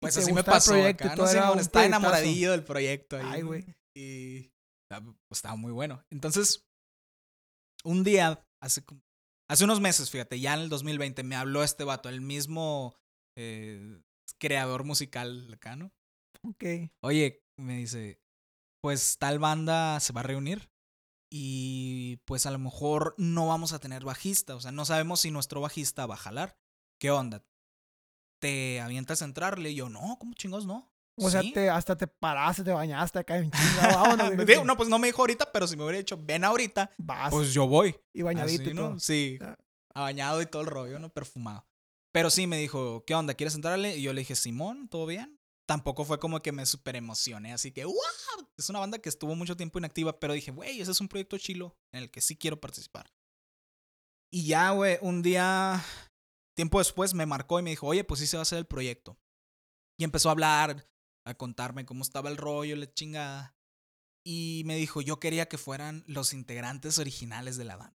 [0.00, 1.84] Pues así me pasó y acá, no sé, proyectazo.
[1.84, 3.26] enamoradillo del proyecto ahí.
[3.28, 3.64] Ay, güey.
[3.96, 4.50] Y
[5.30, 6.04] estaba muy bueno.
[6.10, 6.66] Entonces,
[7.84, 8.82] un día, hace,
[9.48, 12.94] hace unos meses, fíjate, ya en el 2020, me habló este vato, el mismo
[13.36, 14.00] eh,
[14.38, 15.92] creador musical acá, ¿no?
[16.42, 16.64] Ok.
[17.02, 18.20] Oye, me dice,
[18.82, 20.70] pues tal banda se va a reunir
[21.32, 25.30] y pues a lo mejor no vamos a tener bajista, o sea, no sabemos si
[25.30, 26.58] nuestro bajista va a jalar.
[26.98, 27.44] ¿Qué onda?
[28.40, 29.70] ¿Te avientas a entrarle?
[29.70, 30.90] Y yo, no, ¿cómo chingos no?
[31.22, 31.52] O sea, Sí.
[31.52, 34.16] te, hasta te paraste, te bañaste acá en chinga.
[34.64, 37.30] No, pues no me dijo ahorita, pero si me hubiera dicho, ven ahorita, Vas.
[37.30, 37.94] pues yo voy.
[38.12, 38.88] y bañadito Así, y ¿no?
[38.90, 38.98] todo.
[39.00, 39.56] Sí, Ah.
[40.02, 41.08] bañado y todo el rollo, ¿no?
[41.10, 41.66] Perfumado.
[42.12, 43.34] Pero sí me dijo, ¿qué onda?
[43.34, 43.96] ¿Quieres entrarle?
[43.96, 45.38] Y yo le dije, Simón, ¿todo bien?
[45.66, 47.94] Tampoco fue como que me super emocioné, así que, ¡wow!
[48.58, 51.38] Es una banda que estuvo mucho tiempo inactiva, pero dije, güey, ese es un proyecto
[51.38, 53.12] chilo en el que sí quiero participar.
[54.32, 55.82] Y ya, güey, un día,
[56.56, 58.66] tiempo después, me marcó y me dijo, oye, pues sí se va a hacer el
[58.66, 59.16] proyecto.
[59.98, 60.88] Y empezó a hablar,
[61.30, 63.56] a contarme cómo estaba el rollo, la chingada.
[64.24, 67.96] Y me dijo, yo quería que fueran los integrantes originales de la banda.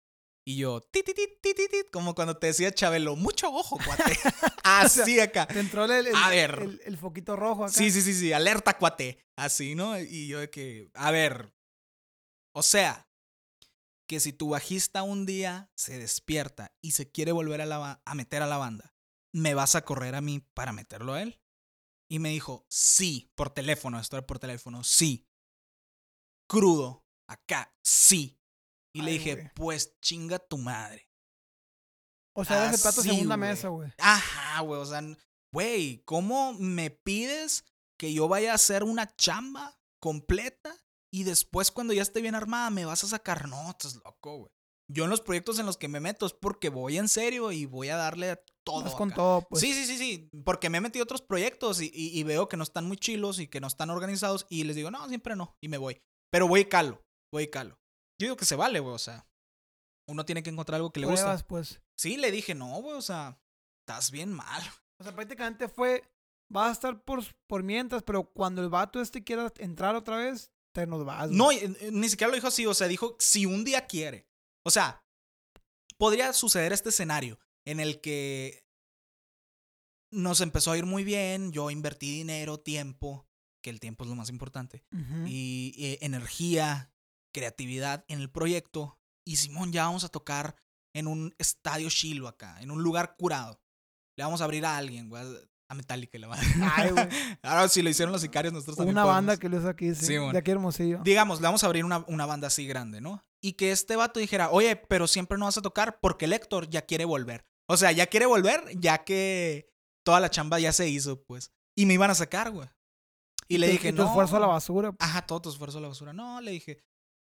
[0.47, 3.79] Y yo, ti, ti, ti, ti, ti, ti, como cuando te decía Chabelo, mucho ojo,
[3.85, 4.03] cuate.
[4.65, 5.47] Así acá.
[5.47, 6.59] Te entró el, el- A ver.
[6.63, 7.73] el- el foquito rojo acá.
[7.73, 9.25] Sí, sí, sí, sí, alerta, cuate.
[9.37, 9.99] Así, ¿no?
[9.99, 11.55] Y yo de que, a ver,
[12.53, 13.09] o sea,
[14.09, 18.03] que si tu bajista un día se despierta y se quiere volver a, la ba-
[18.05, 18.95] a meter a la banda,
[19.33, 21.41] ¿me vas a correr a mí para meterlo a él?
[22.11, 25.29] Y me dijo, sí, por teléfono, esto era por teléfono, sí.
[26.49, 28.41] Crudo, acá, sí.
[28.93, 29.51] Y le dije, güey.
[29.55, 31.09] pues chinga tu madre.
[32.35, 33.49] O sea, eres el plato segunda güey.
[33.51, 33.93] mesa, güey.
[33.99, 34.81] Ajá, güey.
[34.81, 35.03] O sea,
[35.53, 37.65] güey, ¿cómo me pides
[37.97, 40.75] que yo vaya a hacer una chamba completa
[41.13, 43.49] y después cuando ya esté bien armada me vas a sacar?
[43.49, 44.53] No, estás loco, güey.
[44.89, 47.67] Yo en los proyectos en los que me meto es porque voy en serio y
[47.67, 48.85] voy a darle a todo.
[48.85, 49.61] Vas con todo, pues.
[49.61, 50.31] Sí, sí, sí, sí.
[50.45, 52.97] Porque me he metido a otros proyectos y, y- y veo que no están muy
[52.97, 55.57] chilos y que no están organizados y les digo, no, siempre no.
[55.63, 56.01] Y me voy.
[56.33, 57.03] Pero voy y calo,
[57.33, 57.79] voy y calo.
[58.21, 58.95] Yo digo que se vale, güey.
[58.95, 59.27] O sea,
[60.09, 61.23] uno tiene que encontrar algo que le gusta.
[61.25, 61.81] Pruebas, pues.
[61.99, 63.41] Sí, le dije, no, güey, o sea,
[63.87, 64.63] estás bien mal.
[65.01, 66.05] O sea, prácticamente fue,
[66.53, 70.51] vas a estar por, por mientras, pero cuando el vato este quiera entrar otra vez,
[70.75, 71.29] te nos vas.
[71.29, 71.39] güey.
[71.39, 74.27] No, eh, ni siquiera lo dijo así, o sea, dijo si un día quiere.
[74.67, 75.03] O sea,
[75.97, 78.65] podría suceder este escenario en el que
[80.11, 83.29] nos empezó a ir muy bien, yo invertí dinero, tiempo,
[83.63, 84.85] que el tiempo es lo más importante,
[85.27, 86.93] y eh, energía,
[87.33, 88.99] creatividad en el proyecto.
[89.25, 90.57] Y Simón, ya vamos a tocar
[90.95, 93.61] en un estadio chilo acá, en un lugar curado.
[94.17, 95.23] Le vamos a abrir a alguien, güey,
[95.69, 96.47] a Metallica madre.
[96.75, 97.09] Ay, güey.
[97.43, 100.07] Ahora, si lo hicieron los sicarios, nosotros también Una banda que lo hizo aquí, sí.
[100.07, 100.33] Sí, bueno.
[100.33, 101.01] de aquí Hermosillo.
[101.05, 103.25] Digamos, le vamos a abrir una, una banda así grande, ¿no?
[103.41, 106.69] Y que este vato dijera, oye, pero siempre no vas a tocar porque el Héctor
[106.69, 107.47] ya quiere volver.
[107.71, 109.71] O sea, ya quiere volver ya que
[110.05, 111.53] toda la chamba ya se hizo, pues.
[111.79, 112.69] Y me iban a sacar, güey.
[113.49, 114.09] Y le tu- dije, tu no.
[114.09, 114.95] esfuerzo a la basura.
[114.99, 116.13] Ajá, todo tu esfuerzo a la basura.
[116.13, 116.83] No, le dije,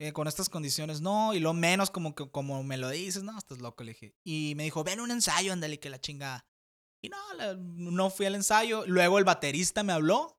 [0.02, 1.34] eh, con estas condiciones no.
[1.34, 4.15] Y lo menos como, que, como me lo dices, no, estás loco, le dije.
[4.25, 6.45] Y me dijo, ven un ensayo, ándale, que la chingada.
[7.04, 8.86] Y no, la- no fui al ensayo.
[8.88, 10.38] Luego el baterista me habló.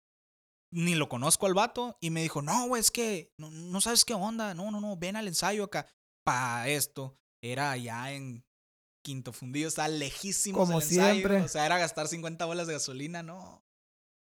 [0.73, 1.97] Ni lo conozco al vato.
[2.01, 4.55] Y me dijo, no, güey, es que no, no sabes qué onda.
[4.55, 5.87] No, no, no, ven al ensayo acá.
[6.25, 7.19] Pa' esto.
[7.43, 8.45] Era allá en
[9.03, 11.13] Quinto Fundido, estaba lejísimo Como el ensayo.
[11.13, 11.43] siempre.
[11.43, 13.63] O sea, era gastar 50 bolas de gasolina, no.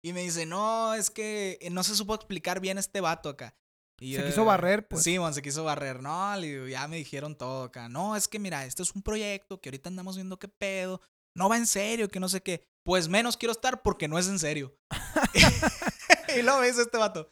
[0.04, 3.56] Y me dice, no, es que eh, no se supo explicar bien este vato acá.
[3.99, 5.04] Y Se yo, quiso barrer, pues.
[5.04, 6.01] Sí, man, se quiso barrer.
[6.01, 7.89] No, le digo, ya me dijeron todo acá.
[7.89, 11.01] No, es que mira, este es un proyecto que ahorita andamos viendo qué pedo.
[11.36, 12.63] No va en serio, que no sé qué.
[12.84, 14.75] Pues menos quiero estar porque no es en serio.
[16.38, 17.32] y luego me dice este vato.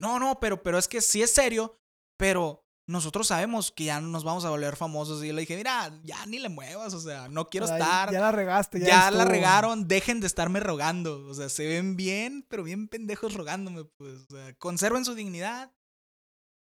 [0.00, 1.76] No, no, pero, pero es que sí es serio,
[2.18, 5.22] pero nosotros sabemos que ya nos vamos a volver famosos.
[5.22, 8.10] Y yo le dije, mira, ya ni le muevas, o sea, no quiero estar.
[8.12, 8.80] Ya la regaste.
[8.80, 11.26] Ya, Ya la regaron, dejen de estarme rogando.
[11.28, 14.26] O sea, se ven bien, pero bien pendejos rogándome, pues.
[14.30, 15.72] O sea, conserven su dignidad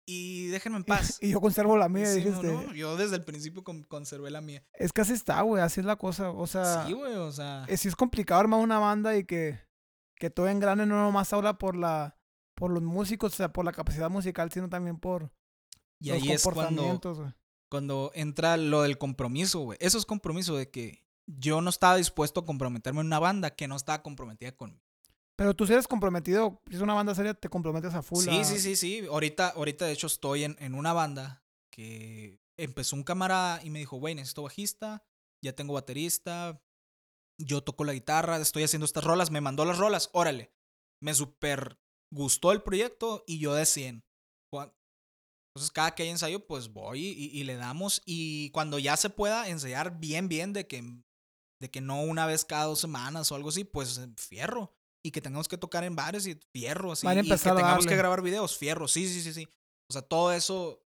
[0.06, 1.18] y déjenme en paz.
[1.20, 2.46] Y yo conservo la mía, Sí, dijiste.
[2.52, 4.64] no, no, Yo desde el principio con- conservé la mía.
[4.74, 5.62] Es que así está, güey.
[5.62, 6.30] Así es la cosa.
[6.30, 7.64] O sea, sí, güey, o sea.
[7.68, 9.60] es, sí es complicado armar una banda y que,
[10.16, 12.16] que todo engrane no nomás habla por la
[12.56, 15.32] por los músicos, o sea, por la capacidad musical, sino también por
[16.00, 16.82] y los ahí es cuando,
[17.70, 19.78] cuando entra lo del compromiso, güey.
[19.80, 23.68] Eso es compromiso de que yo no estaba dispuesto a comprometerme en una banda que
[23.68, 24.82] no estaba comprometida conmigo.
[25.36, 28.24] Pero tú si eres comprometido, si es una banda seria, te comprometes a full.
[28.24, 29.06] Sí, a- sí, sí, sí.
[29.08, 33.78] Ahorita, ahorita de hecho estoy en, en una banda que empezó un camarada y me
[33.78, 35.02] dijo, güey, necesito bajista,
[35.42, 36.60] ya tengo baterista,
[37.38, 40.52] yo toco la guitarra, estoy haciendo estas rolas, me mandó las rolas, órale.
[41.00, 41.78] Me super
[42.12, 44.04] gustó el proyecto y yo de 100.
[45.50, 49.10] Entonces cada que hay ensayo, pues voy y, y le damos y cuando ya se
[49.10, 50.82] pueda ensayar bien, bien, de que,
[51.60, 54.72] de que no una vez cada dos semanas o algo así, pues fierro.
[55.02, 57.06] Y que tengamos que tocar en bares y fierro, así.
[57.06, 59.48] Van a y que tengamos que grabar videos, fierro, sí, sí, sí, sí.
[59.88, 60.86] O sea, todo eso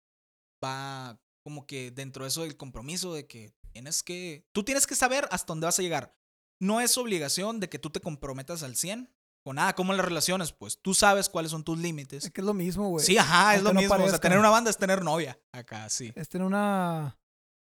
[0.63, 4.95] va como que dentro de eso del compromiso de que tienes que, tú tienes que
[4.95, 6.15] saber hasta dónde vas a llegar.
[6.61, 9.13] No es obligación de que tú te comprometas al 100
[9.45, 12.25] con nada, como en las relaciones, pues tú sabes cuáles son tus límites.
[12.25, 13.05] Es que es lo mismo, güey.
[13.05, 13.95] Sí, ajá, es aunque lo no mismo.
[13.95, 14.21] O sea, parezca.
[14.21, 15.39] tener una banda es tener novia.
[15.53, 16.13] Acá, sí.
[16.15, 17.19] Es tener una.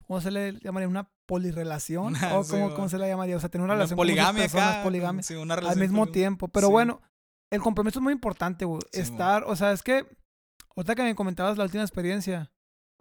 [0.05, 0.87] ¿Cómo se le llamaría?
[0.87, 2.05] ¿Una polirrelación?
[2.15, 3.35] Una- ¿O sí, cómo, se le llamaría?
[3.35, 4.83] O sea, tener una Una relación con poligamia personas, acá.
[4.83, 6.13] poligamia, Sí, una al relación mismo poligamia.
[6.13, 6.47] tiempo.
[6.49, 6.71] Pero Sí.
[6.73, 7.01] bueno,
[7.51, 8.81] el compromiso es muy importante, güey.
[8.91, 10.05] Sí, Estar, o sea, es que.
[10.75, 12.51] Ahorita que me comentabas la última experiencia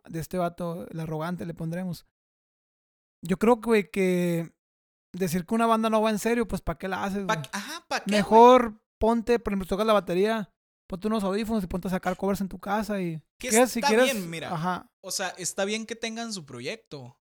[0.08, 2.06] de este vato, el arrogante, le pondremos.
[3.20, 4.53] Yo creo, güey, que
[5.14, 7.24] decir que una banda no va en serio, pues ¿para qué la haces?
[7.26, 8.10] Pa- ajá, ¿para qué?
[8.12, 10.52] Mejor ponte, por ejemplo, tocas la batería,
[10.86, 13.22] ponte unos audífonos y ponte a sacar covers en tu casa y.
[13.38, 13.62] Que ¿qué?
[13.62, 14.52] está bien, mira.
[14.52, 14.90] Ajá.
[15.02, 17.18] O sea, está bien que tengan su proyecto.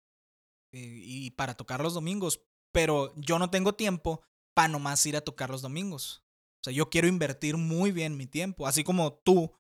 [0.73, 2.41] eh, y para tocar los domingos,
[2.73, 4.21] pero yo no tengo tiempo
[4.53, 6.23] para nomás ir a tocar los domingos.
[6.59, 9.53] O sea, yo quiero invertir muy bien mi tiempo, así como tú.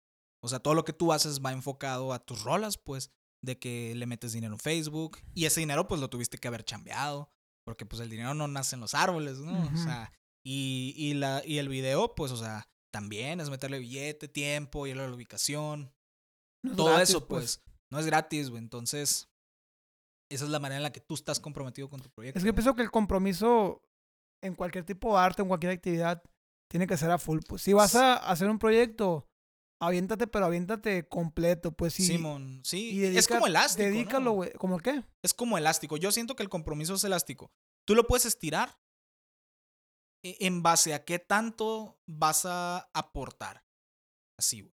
[0.42, 3.12] O sea, todo lo que tú haces va enfocado a tus rolas, pues,
[3.44, 6.64] de que le metes dinero en Facebook y ese dinero pues lo tuviste que haber
[6.64, 7.30] chambeado,
[7.66, 9.70] porque pues el dinero no nace en los árboles, ¿no?
[9.74, 10.14] O sea,
[10.44, 14.98] y, y, la, y el video, pues, o sea, también es meterle billete, tiempo, ir
[15.00, 15.92] a la ubicación,
[16.64, 18.62] No es todo gratis, eso, pues, no es gratis, güey.
[18.62, 19.30] Entonces,
[20.30, 22.38] esa es la manera en la que tú estás comprometido con tu proyecto.
[22.38, 22.56] Es que güey.
[22.56, 23.82] pienso que el compromiso
[24.44, 26.24] en cualquier tipo de arte, en cualquier actividad,
[26.70, 27.40] tiene que ser a full.
[27.48, 29.28] Pues si vas a hacer un proyecto,
[29.82, 31.72] aviéntate, pero aviéntate completo.
[31.72, 32.06] Pues sí.
[32.06, 33.84] Simón, sí, y es como elástico.
[33.88, 34.32] Dedícalo, ¿no?
[34.34, 34.52] güey.
[34.54, 35.04] ¿Cómo qué?
[35.24, 35.98] Es como elástico.
[35.98, 37.52] Yo siento que el compromiso es elástico.
[37.88, 38.78] Tú lo puedes estirar
[40.24, 43.64] e- en base a qué tanto vas a aportar.
[44.40, 44.74] Así, güey.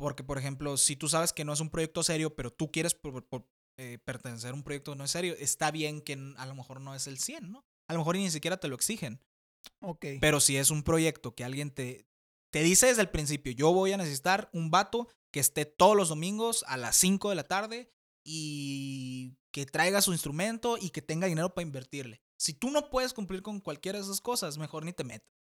[0.00, 2.94] Porque, por ejemplo, si tú sabes que no es un proyecto serio, pero tú quieres
[2.94, 3.48] por- por-
[3.80, 6.80] eh, pertenecer a un proyecto que no es serio, está bien que a lo mejor
[6.80, 7.64] no es el 100, ¿no?
[7.88, 9.20] A lo mejor ni siquiera te lo exigen.
[9.82, 10.04] Ok.
[10.20, 12.07] Pero si es un proyecto que alguien te,
[12.50, 16.08] te dice desde el principio, yo voy a necesitar un vato que esté todos los
[16.08, 17.92] domingos a las 5 de la tarde
[18.24, 22.22] y que traiga su instrumento y que tenga dinero para invertirle.
[22.38, 25.34] Si tú no puedes cumplir con cualquiera de esas cosas, mejor ni te metas.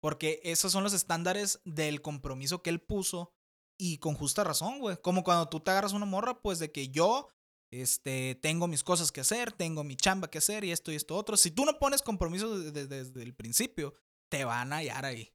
[0.00, 3.32] Porque esos son los estándares del compromiso que él puso
[3.78, 4.96] y con justa razón, güey.
[5.00, 7.28] Como cuando tú te agarras una morra, pues de que yo
[7.70, 11.16] este, tengo mis cosas que hacer, tengo mi chamba que hacer y esto y esto
[11.16, 11.36] otro.
[11.36, 13.94] Si tú no pones compromiso desde, desde el principio,
[14.28, 15.32] te van a hallar ahí.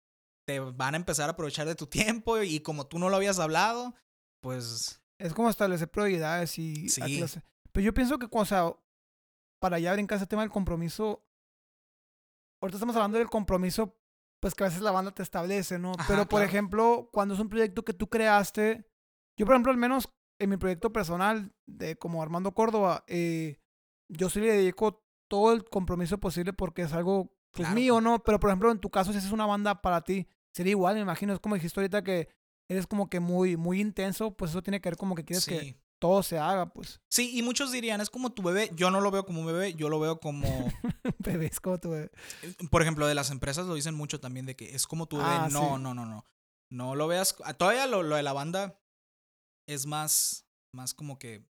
[0.48, 3.38] Te van a empezar a aprovechar de tu tiempo y como tú no lo habías
[3.38, 3.94] hablado,
[4.42, 6.88] pues Es como establecer prioridades y...
[6.90, 7.02] Sí.
[7.74, 8.74] Pero yo pienso que, o sea,
[9.60, 11.26] para ya brincar ese tema del compromiso,
[12.62, 13.98] ahorita estamos hablando del compromiso,
[14.40, 15.92] pues que a veces la banda te establece, ¿no?
[15.98, 16.46] Ajá, Pero, por claro.
[16.46, 18.90] ejemplo, cuando es un proyecto que tú creaste,
[19.38, 20.08] yo, por ejemplo, al menos
[20.40, 23.60] en mi proyecto personal, de como Armando Córdoba, eh,
[24.10, 27.76] yo sí le dedico todo el compromiso posible porque es algo pues, Claro.
[27.76, 28.24] mío, ¿no?
[28.24, 30.28] Pero, por ejemplo, en tu caso, si es una banda para ti,
[30.58, 31.34] sería igual, me imagino.
[31.34, 32.28] Es como dijiste ahorita que
[32.70, 35.80] eres como que muy, muy intenso, pues eso tiene que ver como que quieres que
[36.00, 37.00] todo se haga, pues.
[37.10, 38.70] Sí, y muchos dirían, es como tu bebé.
[38.76, 40.48] Yo no lo veo como un bebé, yo lo veo como,
[41.20, 42.12] Bebé, es como tu bebé.
[42.70, 45.30] por ejemplo, de las empresas lo dicen mucho también de que es como tu bebé.
[45.30, 45.82] Ah, no, sí.
[45.82, 46.26] no, no, no.
[46.70, 47.36] No lo veas.
[47.44, 48.80] ah, Todavía lo, lo de la banda
[49.68, 51.46] es más, más como que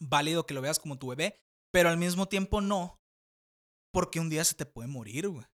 [0.00, 1.40] válido que lo veas como tu bebé,
[1.72, 3.00] pero al mismo tiempo no,
[3.92, 5.46] porque un día se te puede morir, güey.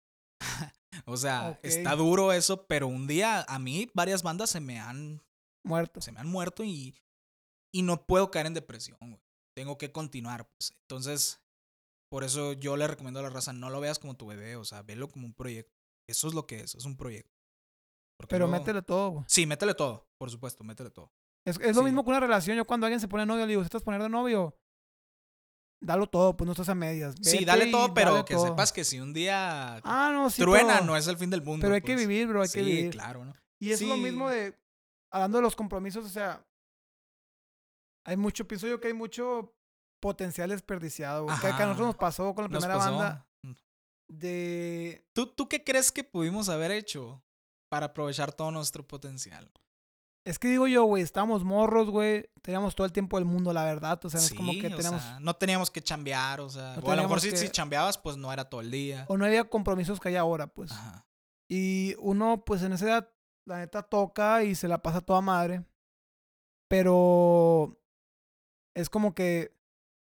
[1.05, 5.21] O sea, está duro eso, pero un día a mí varias bandas se me han
[5.65, 6.01] Muerto.
[6.01, 6.95] se me han muerto y,
[7.73, 9.21] y no puedo caer en depresión, güey.
[9.55, 10.71] Tengo que continuar, pues.
[10.87, 11.41] Entonces,
[12.09, 14.63] por eso yo le recomiendo a la raza, no lo veas como tu bebé, o
[14.63, 15.73] sea, velo como un proyecto.
[16.09, 17.35] Eso es lo que es, es un proyecto.
[18.17, 19.25] Porque Pero luego- métele todo, güey.
[19.27, 21.11] Sí, métele todo, por supuesto, métele todo.
[21.45, 21.85] Es, es lo Sí.
[21.85, 22.57] mismo que una relación.
[22.57, 24.55] Yo cuando alguien se pone novio, le digo, estás poner de novio,
[25.81, 27.15] dalo todo, pues no estás a medias.
[27.21, 28.47] sí, dale todo, pero dale que todo.
[28.47, 30.41] sepas que si un día Ah, no, sí.
[30.41, 31.63] truena, pero, no es el fin del mundo.
[31.63, 32.07] pero hay que pues.
[32.07, 32.91] vivir, bro, hay sí, que vivir.
[32.91, 33.33] claro, ¿no?
[33.61, 34.57] Y es lo mismo de,
[35.11, 36.45] hablando de los compromisos, o sea,
[38.05, 39.53] hay mucho, pienso yo que hay mucho
[40.01, 41.39] potencial desperdiciado, güey.
[41.39, 43.27] Que, a nosotros nos pasó con la primera banda
[44.09, 45.05] de...
[45.13, 47.23] ¿Tú, ¿Tú qué crees que pudimos haber hecho
[47.69, 49.51] para aprovechar todo nuestro potencial?
[50.25, 53.63] Es que digo yo, güey, estábamos morros, güey, teníamos todo el tiempo del mundo, la
[53.63, 55.01] verdad, o sea, no es como Sí, que o teníamos...
[55.01, 57.37] sea, no teníamos que chambear, o sea, No o a lo mejor teníamos si, que-
[57.37, 59.05] si chambeabas, pues no era todo el día.
[59.07, 60.71] O no había compromisos que hay ahora, pues.
[60.71, 61.07] Ajá.
[61.49, 63.09] Y uno, pues en esa edad,
[63.47, 65.65] la neta toca y se la pasa toda madre.
[66.67, 67.79] Pero
[68.75, 69.57] es como que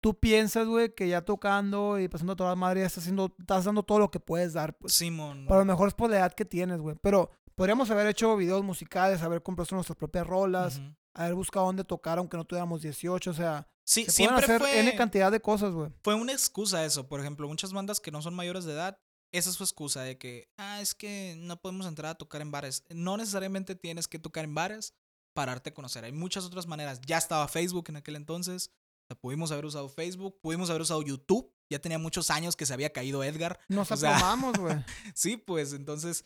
[0.01, 3.83] tú piensas, güey, que ya tocando y pasando toda madre, ya estás haciendo, estás dando
[3.83, 4.93] todo lo que puedes dar, pues.
[4.93, 5.45] Simón.
[5.47, 6.95] Pero a lo mejor es por la edad que tienes, güey.
[7.01, 10.81] Pero podríamos haber hecho videos musicales, haber comprado nuestras propias rolas,
[11.13, 14.79] haber buscado dónde tocar aunque no tuviéramos 18, o sea, Sí, se siempre hacer fue,
[14.79, 15.91] N cantidad de cosas, güey.
[16.03, 17.07] fue una excusa eso.
[17.09, 18.97] Por ejemplo, muchas bandas que no son mayores de edad,
[19.33, 22.51] esa es su excusa de que, ah, es que no podemos entrar a tocar en
[22.51, 22.85] bares.
[22.89, 24.93] No necesariamente tienes que tocar en bares
[25.33, 26.05] para darte a conocer.
[26.05, 27.01] Hay muchas otras maneras.
[27.05, 28.69] Ya estaba Facebook en aquel entonces.
[28.69, 31.51] O sea, pudimos haber usado Facebook, pudimos haber usado YouTube.
[31.69, 33.59] Ya tenía muchos años que se había caído Edgar.
[33.67, 34.75] Nos O sea, güey.
[35.15, 36.25] Sí, pues entonces,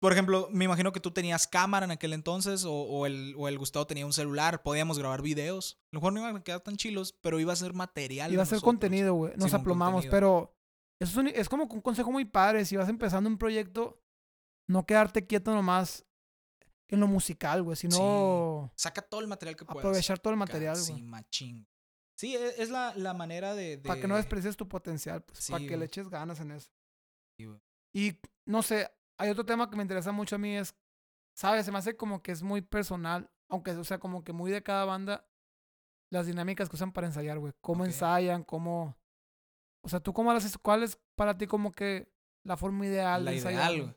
[0.00, 3.48] por ejemplo, me imagino que tú tenías cámara en aquel entonces o, o el, o
[3.48, 5.78] el Gustavo tenía un celular, podíamos grabar videos.
[5.84, 8.30] A lo mejor no iban a quedar tan chilos, pero iba a ser material.
[8.32, 8.72] Iba de a ser nosotros.
[8.74, 9.32] contenido, güey.
[9.36, 10.10] Nos aplomamos, contenido.
[10.10, 10.56] pero
[11.00, 12.64] eso es, un- es como un consejo muy padre.
[12.64, 14.02] Si vas empezando un proyecto,
[14.68, 16.04] no quedarte quieto nomás
[16.88, 19.78] en lo musical, güey, sino Saca todo el material que puedas.
[19.80, 21.02] aprovechar todo el material, Sí, güey.
[21.04, 21.66] machín.
[22.18, 25.48] Sí, e- es la, la manera de, Para que no de- desprecies tu potencial, pues,
[25.48, 26.70] para Sí, que le eches ganas en eso.
[27.38, 27.60] Sí, güey.
[27.94, 28.88] Y no sé,
[29.18, 30.74] hay otro tema que me interesa mucho a mí, es,
[31.34, 31.64] ¿sabes?
[31.66, 34.62] Se me hace como que es muy personal, aunque, o sea, como que muy de
[34.62, 35.26] cada banda.
[36.10, 37.52] las dinámicas que usan para ensayar, güey.
[37.60, 38.96] Cómo ensayan, cómo...
[39.82, 40.56] O sea, ¿tú cómo lo haces?
[40.58, 42.12] ¿Cuál es para ti como que
[42.44, 43.72] la forma ideal La de ensayar?
[43.72, 43.96] ideal, güey?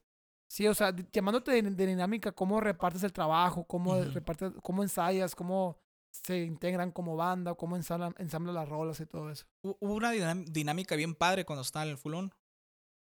[0.52, 5.36] Sí, o sea, llamándote de, de dinámica, cómo repartes el trabajo, cómo repartes, cómo ensayas,
[5.36, 5.78] cómo
[6.12, 9.46] se integran como banda, cómo ensamblan, ensamblan las rolas y todo eso.
[9.64, 12.34] Hu- Hubo una dinámica bien padre cuando estaba en el fulón.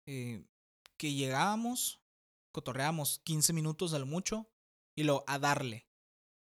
[0.06, 0.44] eh,
[1.12, 2.00] llegábamos,
[2.52, 4.48] cotorreábamos 15 minutos al mucho
[4.96, 5.86] y lo a darle.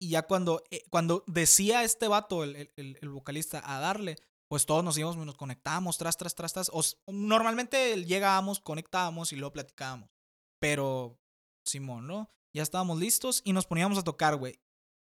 [0.00, 4.16] Y ya cuando, eh, cuando decía este vato, el, el- el- vocalista, a darle,
[4.48, 6.70] pues todos nos íbamos nos conectábamos, tras, tras, tras, tras.
[7.06, 10.10] Normalmente llegábamos, conectábamos y luego platicábamos.
[10.58, 11.20] Pero,
[11.64, 12.30] Simón, ¿no?
[12.52, 14.58] Ya estábamos listos y nos poníamos a tocar, güey.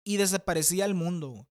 [0.04, 1.48] Y desaparecía el mundo.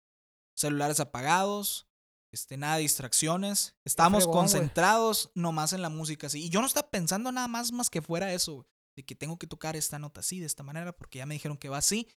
[0.56, 1.88] Celulares apagados,
[2.32, 3.76] este, nada de distracciones.
[3.84, 4.42] Estábamos fregón, güey.
[4.42, 6.44] concentrados nomás en la música, así.
[6.44, 8.66] Y yo no estaba pensando nada más más que fuera eso.
[8.96, 11.56] De que tengo que tocar esta nota así, de esta manera, porque ya me dijeron
[11.56, 12.08] que va así.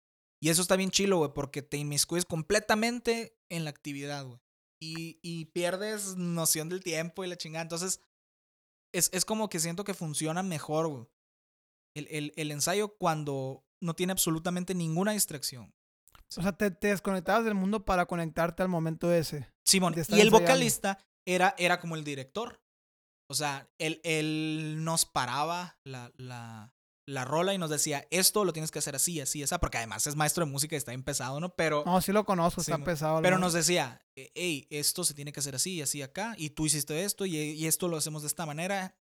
[0.42, 4.40] Y eso está bien chilo, güey, porque te inmiscuyes completamente en la actividad, güey.
[4.80, 7.62] Y, y pierdes noción del tiempo y la chingada.
[7.62, 8.00] Entonces,
[8.92, 11.06] es, es como que siento que funciona mejor, güey.
[11.94, 15.72] El, el, el ensayo cuando no tiene absolutamente ninguna distracción.
[16.38, 19.48] O sea, te, te desconectabas del mundo para conectarte al momento ese.
[19.64, 20.38] Simón, y el ensayando.
[20.40, 22.60] vocalista era, era como el director.
[23.30, 26.74] O sea, él, él nos paraba la, la,
[27.08, 30.06] la rola y nos decía, esto lo tienes que hacer así, así, esa, porque además
[30.06, 31.54] es maestro de música y está bien pesado, ¿no?
[31.54, 33.22] Pero, No, sí lo conozco, está mo- pesado.
[33.22, 37.04] pero nos decía, hey, esto se tiene que hacer así, así acá, y tú hiciste
[37.04, 38.96] esto, y, y esto lo hacemos de esta manera,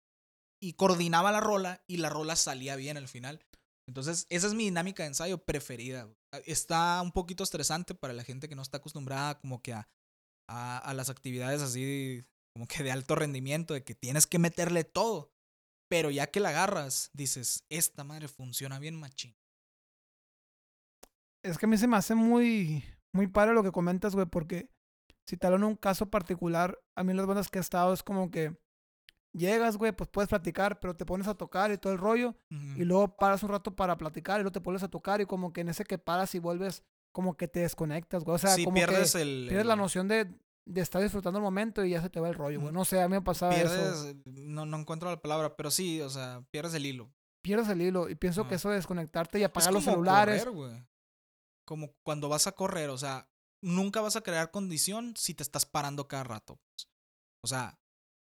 [0.62, 3.44] y coordinaba la rola, y la rola salía bien al final.
[3.90, 6.04] Entonces, esa es mi dinámica de ensayo preferida.
[6.04, 6.16] güey.
[6.46, 9.90] Está un poquito estresante para la gente que no está acostumbrada como que a,
[10.48, 12.24] a, a las actividades así,
[12.54, 15.34] como que de alto rendimiento, de que tienes que meterle todo.
[15.90, 19.36] Pero ya que la agarras, dices, esta madre funciona bien machín.
[21.44, 24.70] Es que a mí se me hace muy, muy padre lo que comentas, güey, porque
[25.26, 28.56] si en un caso particular, a mí las bandas que he estado es como que
[29.34, 32.84] llegas, güey, pues puedes platicar, pero te pones a tocar y todo el rollo, y
[32.84, 35.62] luego paras un rato para platicar y luego te vuelves a tocar y como que
[35.62, 38.36] en ese que paras y vuelves, como que te desconectas, güey.
[38.36, 39.46] O sea, sí, como pierdes que el...
[39.48, 40.34] pierdes la noción de,
[40.66, 42.74] de estar disfrutando el momento y ya se te va el rollo, güey.
[42.74, 43.70] No sé, a mí me pasaba eso.
[43.74, 47.12] pierdes, no, no encuentro la palabra, pero sí, o sea, pierdes el hilo.
[47.42, 50.44] Pierdes el hilo y pienso que eso de desconectarte y Es apagar los como celulares.
[50.44, 50.88] correr, güey.
[51.66, 53.30] como cuando vas a correr, o sea,
[53.62, 56.60] nunca vas a crear condición si te estás parando cada rato.
[57.44, 57.79] O sea,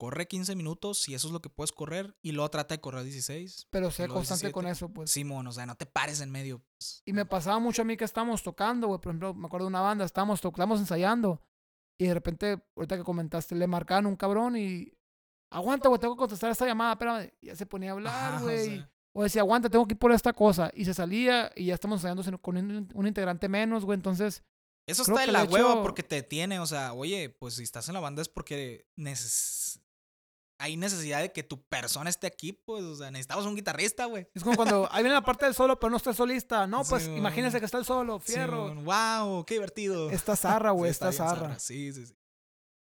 [0.00, 3.04] corre 15 minutos si eso es lo que puedes correr y luego trata de correr
[3.04, 3.66] 16.
[3.68, 4.72] pero sé luego constante con 17.
[4.86, 5.10] eso, pues.
[5.10, 6.62] Simón, o sea, no te pares en medio.
[6.78, 7.02] pues.
[7.04, 8.98] Y me pasaba mucho a mí que estábamos tocando, güey.
[8.98, 11.42] Por ejemplo, me acuerdo de una banda, estábamos, estábamos ensayando.
[12.00, 14.90] Y de repente, ahorita que comentaste, le marcaban un cabrón y.
[15.52, 17.30] Aguanta, güey, tengo que contestar esta llamada, espérame.
[17.42, 18.76] Ya se ponía a hablar, güey.
[18.76, 18.90] sea.
[19.14, 20.70] o, decía, aguanta, tengo que ir por esta cosa.
[20.74, 23.96] Y se salía y ya estamos ensayando con un, un integrante menos, güey.
[23.96, 24.42] Entonces,
[24.88, 26.58] Eso Creo está de la hueva hecho- porque te detiene.
[26.60, 29.80] O sea, oye, pues si estás en la banda es porque neces-
[30.60, 32.84] hay necesidad de que tu persona esté aquí, pues.
[32.84, 34.28] O sea, necesitamos un guitarrista, güey.
[34.34, 36.66] es como cuando ahí viene la parte del solo, pero no está solista.
[36.66, 38.74] No, pues imagínense que está el solo, fierro.
[38.82, 40.10] wow, qué divertido.
[40.10, 41.58] Está zarra, güey, Sí, está zarra.
[41.58, 42.14] Sí, sí, sí.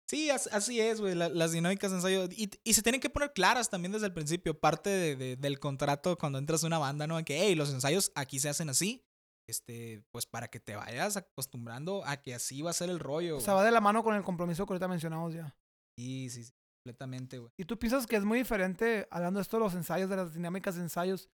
[0.09, 1.15] Sí, as- así es, güey.
[1.15, 2.25] la- las dinámicas de ensayo.
[2.31, 4.59] Y, y se tienen que poner claras también desde el principio.
[4.59, 7.23] Parte de- de- del contrato cuando entras a una banda, ¿no?
[7.23, 9.05] Que, hey, los ensayos aquí se hacen así.
[9.47, 13.37] Este, pues para que te vayas acostumbrando a que así va a ser el rollo.
[13.37, 15.57] O sea, va de la mano con el compromiso que ahorita mencionamos ya.
[15.97, 16.53] Sí, sí, sí.
[16.81, 17.51] Completamente, güey.
[17.57, 20.33] ¿Y tú piensas que es muy diferente, hablando de esto de los ensayos, de las
[20.33, 21.29] dinámicas de ensayos,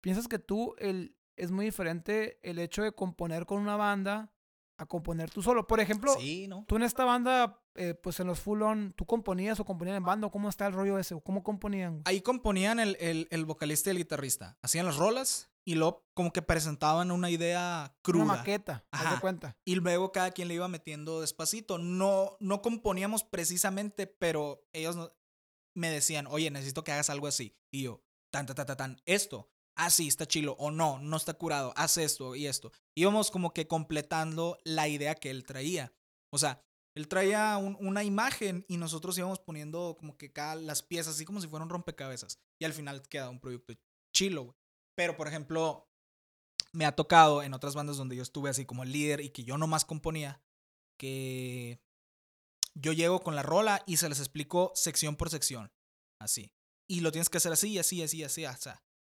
[0.00, 4.32] piensas que tú el, es muy diferente el hecho de componer con una banda
[4.78, 5.66] a componer tú solo?
[5.66, 6.64] Por ejemplo, Sí, ¿no?
[6.68, 10.04] tú en esta banda, eh, pues en los full on, ¿tú componías o componían en
[10.04, 10.28] banda?
[10.28, 11.14] ¿O ¿Cómo está el rollo ese?
[11.14, 12.02] ¿O ¿Cómo componían?
[12.04, 14.56] Ahí componían el, el, el vocalista y el guitarrista.
[14.62, 18.24] Hacían las rolas y luego como que presentaban una idea cruda.
[18.24, 19.56] Una maqueta, haz de cuenta.
[19.64, 21.78] Y luego cada quien le iba metiendo despacito.
[21.78, 25.12] No, no componíamos precisamente, pero ellos no-
[25.76, 27.56] me decían, oye, necesito que hagas algo así.
[27.72, 28.02] Y yo,
[28.32, 29.48] tan, tan, tan, tan, tan, esto.
[29.76, 30.52] Ah, sí, está chilo.
[30.58, 31.72] O no, no está curado.
[31.76, 32.72] Haz esto y esto.
[32.94, 35.94] Íbamos como que completando la idea que él traía.
[36.30, 36.62] O sea,
[36.94, 41.24] él traía un- una imagen y nosotros íbamos poniendo como que cada las piezas, así
[41.24, 42.38] como si fueran rompecabezas.
[42.60, 43.72] Y al final queda un proyecto
[44.14, 44.56] chilo, güey.
[44.94, 45.88] Pero, por ejemplo,
[46.72, 49.58] me ha tocado en otras bandas donde yo estuve así como líder y que yo
[49.58, 50.42] nomás componía,
[50.98, 51.80] que
[52.74, 55.72] yo llego con la rola y se les explico sección por sección,
[56.18, 56.52] así.
[56.88, 58.56] Y lo tienes que hacer así, así, así, así, o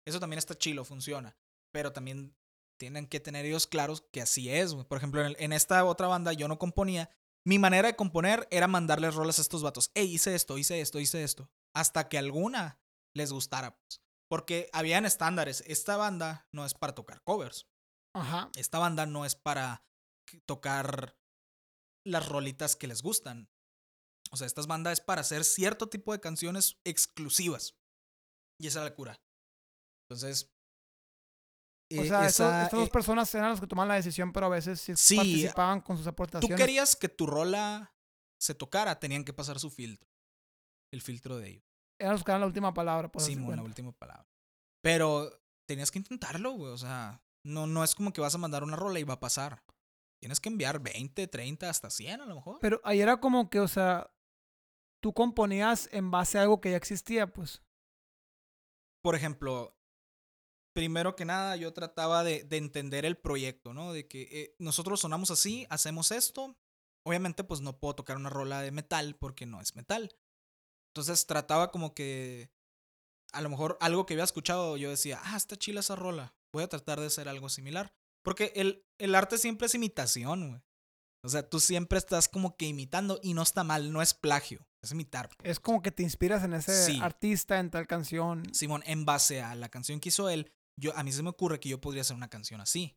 [0.05, 1.37] eso también está chilo, funciona.
[1.71, 2.35] Pero también
[2.79, 4.75] tienen que tener ellos claros que así es.
[4.75, 7.11] Por ejemplo, en, en esta otra banda yo no componía.
[7.45, 9.91] Mi manera de componer era mandarles rolas a estos vatos.
[9.95, 11.51] Hey, hice esto, hice esto, hice esto.
[11.75, 12.81] Hasta que alguna
[13.15, 14.01] les gustara, pues.
[14.29, 15.63] Porque habían estándares.
[15.67, 17.67] Esta banda no es para tocar covers.
[18.15, 18.51] Ajá.
[18.57, 19.85] Esta banda no es para
[20.47, 21.17] tocar
[22.07, 23.49] las rolitas que les gustan.
[24.31, 27.77] O sea, estas bandas es para hacer cierto tipo de canciones exclusivas.
[28.61, 29.21] Y esa es la cura.
[30.09, 30.51] Entonces.
[31.91, 34.47] O eh, sea, esa, estas dos eh, personas eran los que tomaban la decisión, pero
[34.47, 36.59] a veces sí, Sí, participaban con sus tú aportaciones.
[36.59, 37.95] querías que tu rola
[38.39, 40.11] se tocara, tenían que pasar su filtro.
[40.93, 41.68] El filtro de ellos.
[41.99, 44.27] Eran los que la última palabra, por Simón, la última palabra.
[44.83, 45.31] Pero
[45.67, 46.73] tenías que intentarlo, güey.
[46.73, 49.21] O sea, no, no es como que vas a mandar una rola y va a
[49.21, 49.65] pasar.
[50.21, 52.59] Tienes que enviar 20, 30, hasta 100 a lo mejor.
[52.61, 54.11] Pero ahí era como que, o sea,
[55.01, 57.63] tú componías en base a algo que ya existía, pues.
[59.03, 59.77] Por ejemplo,
[60.75, 63.93] primero que nada, yo trataba de, de entender el proyecto, ¿no?
[63.93, 66.57] De que eh, nosotros sonamos así, hacemos esto.
[67.05, 70.13] Obviamente, pues no puedo tocar una rola de metal porque no es metal.
[70.99, 72.51] Entonces trataba como que
[73.33, 76.35] a lo mejor algo que había escuchado, yo decía, ah, está chila esa rola.
[76.53, 77.93] Voy a tratar de hacer algo similar.
[78.25, 80.63] Porque el, el arte siempre es imitación, güey.
[81.25, 84.67] O sea, tú siempre estás como que imitando y no está mal, no es plagio,
[84.83, 85.29] es imitar.
[85.37, 85.51] pues.
[85.51, 87.01] Es como que te inspiras en ese Sí.
[87.03, 88.43] artista, en tal canción.
[88.55, 91.59] Simón, en base a la canción que hizo él, yo, a mí se me ocurre
[91.61, 92.97] que yo podría hacer una canción así.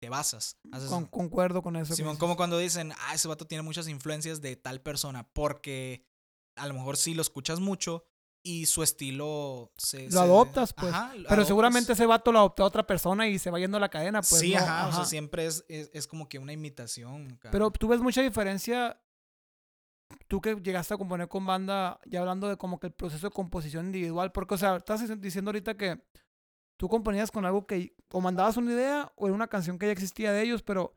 [0.00, 0.58] Te basas.
[0.72, 1.94] haces- Con- concuerdo con eso.
[1.96, 6.04] Simón, como cuando dicen, ah, ese vato tiene muchas influencias de tal persona, porque
[6.56, 8.04] a lo mejor sí lo escuchas mucho
[8.42, 10.04] y su estilo se...
[10.04, 10.92] Lo se- adoptas, pues.
[10.94, 11.46] Ajá, Pero adoptas.
[11.48, 14.20] seguramente ese vato lo adoptó a otra persona y se va yendo a la cadena,
[14.22, 14.40] pues.
[14.40, 17.38] sí, no, ajá, o sea, siempre es, es, es como que una imitación.
[17.50, 19.00] Pero tú ves mucha diferencia.
[20.28, 23.32] Tú que llegaste a componer con banda, ya hablando de como que el proceso de
[23.34, 26.00] composición individual, porque, o sea, estás dic- diciendo ahorita que
[26.78, 29.92] tú componías con algo que o mandabas una idea o era una canción que ya
[29.92, 30.96] existía de ellos, pero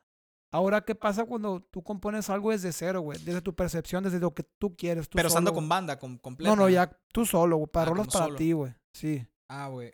[0.51, 3.19] ahora, ¿qué pasa cuando tú compones algo desde cero, güey?
[3.23, 5.07] Desde tu percepción, desde lo que tú quieres.
[5.09, 6.49] Tú Pero estando solo, con banda, con, completa.
[6.49, 7.67] No, no, ya tú solo, güey.
[7.71, 8.37] Para Ah, rolas para solo.
[8.37, 8.73] ti, güey.
[8.93, 9.25] Sí.
[9.49, 9.93] Ah, güey.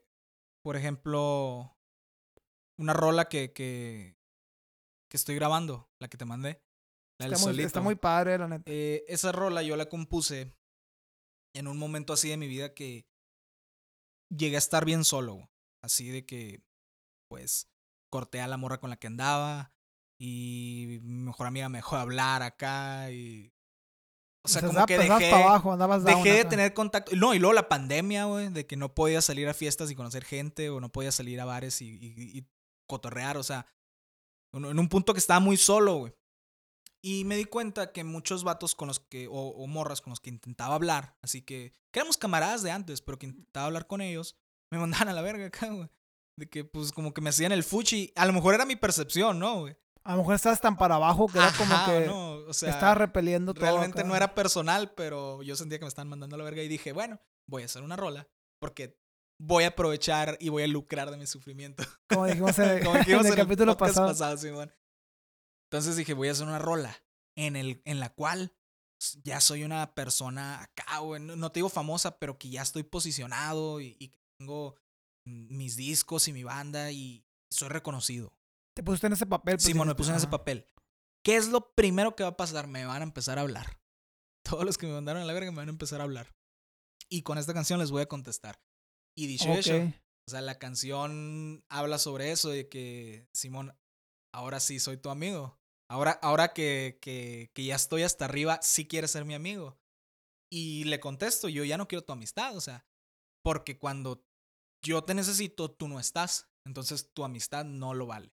[0.63, 1.77] Por ejemplo,
[2.79, 4.17] una rola que, que,
[5.09, 6.61] que estoy grabando, la que te mandé.
[7.19, 7.67] La del Está muy, solito.
[7.67, 8.63] está muy padre, la neta.
[8.65, 10.53] Eh, esa rola yo la compuse
[11.55, 13.07] en un momento así de mi vida que
[14.35, 15.35] llegué a estar bien solo.
[15.35, 15.47] güey.
[15.83, 16.63] Así de que,
[17.29, 17.69] pues,
[18.11, 19.71] corté a la morra con la que andaba
[20.17, 23.51] y mi mejor amiga me dejó de hablar acá y...
[24.43, 27.15] O sea, como andabas- que andabas dejé, para abajo, andabas down dejé de tener contacto.
[27.15, 30.23] No, y luego la pandemia, güey, de que no podía salir a fiestas y conocer
[30.23, 32.47] gente o no podía salir a bares y, y- y
[32.87, 33.37] cotorrear.
[33.37, 33.65] O sea,
[34.53, 36.13] en en un punto que estaba muy solo, güey.
[37.03, 40.19] Y me di cuenta que muchos vatos con los que, o, o morras con los
[40.19, 44.01] que intentaba hablar, así que, que éramos camaradas de antes, pero que intentaba hablar con
[44.01, 44.35] ellos,
[44.71, 45.89] me mandaban a la verga acá, güey.
[46.37, 48.11] De que, pues, como que me hacían el fuchi.
[48.15, 49.75] A lo mejor era mi percepción, ¿no, güey?
[50.05, 52.93] A lo mejor estabas tan para abajo que era como que no, o sea, estaba
[52.93, 53.65] repeliendo todo.
[53.65, 54.07] realmente acá.
[54.07, 56.91] no era personal, pero yo sentía que me estaban mandando a la verga y dije,
[56.91, 58.27] bueno, voy a hacer una rola
[58.61, 58.99] porque
[59.41, 61.83] voy a aprovechar y voy a lucrar de mi sufrimiento.
[62.09, 64.37] Como dijimos en, Como dijimos en el capítulo podcast pasado.
[64.37, 64.71] Simón.
[65.71, 66.95] Entonces dije, voy a hacer una rola
[67.35, 68.55] en, el, en la cual
[69.23, 71.21] ya soy una persona acá, güey.
[71.21, 74.75] No, no te digo famosa, pero que ya estoy posicionado y, y tengo
[75.27, 78.34] mis discos y mi banda y soy reconocido.
[78.75, 79.55] Te pusiste en ese papel.
[79.55, 80.67] pues, Simón, me puse en ese papel.
[81.23, 82.67] ¿Qué es lo primero que va a pasar?
[82.67, 83.79] Me van a empezar a hablar.
[84.49, 86.35] Todos los que me mandaron a la verga me van a empezar a hablar.
[87.09, 88.59] Y con esta canción les voy a contestar.
[89.17, 93.77] Y dicho eso, o sea, la canción habla sobre eso, de que, Simón,
[94.33, 95.57] ahora sí soy tu amigo.
[95.89, 99.77] Ahora, ahora que, que, que ya estoy hasta arriba, sí quieres ser mi amigo.
[100.51, 102.85] Y le contesto, yo ya no quiero tu amistad, o sea,
[103.43, 104.25] porque cuando
[104.83, 106.49] yo te necesito, tú no estás.
[106.67, 108.34] Entonces tu amistad no lo vale.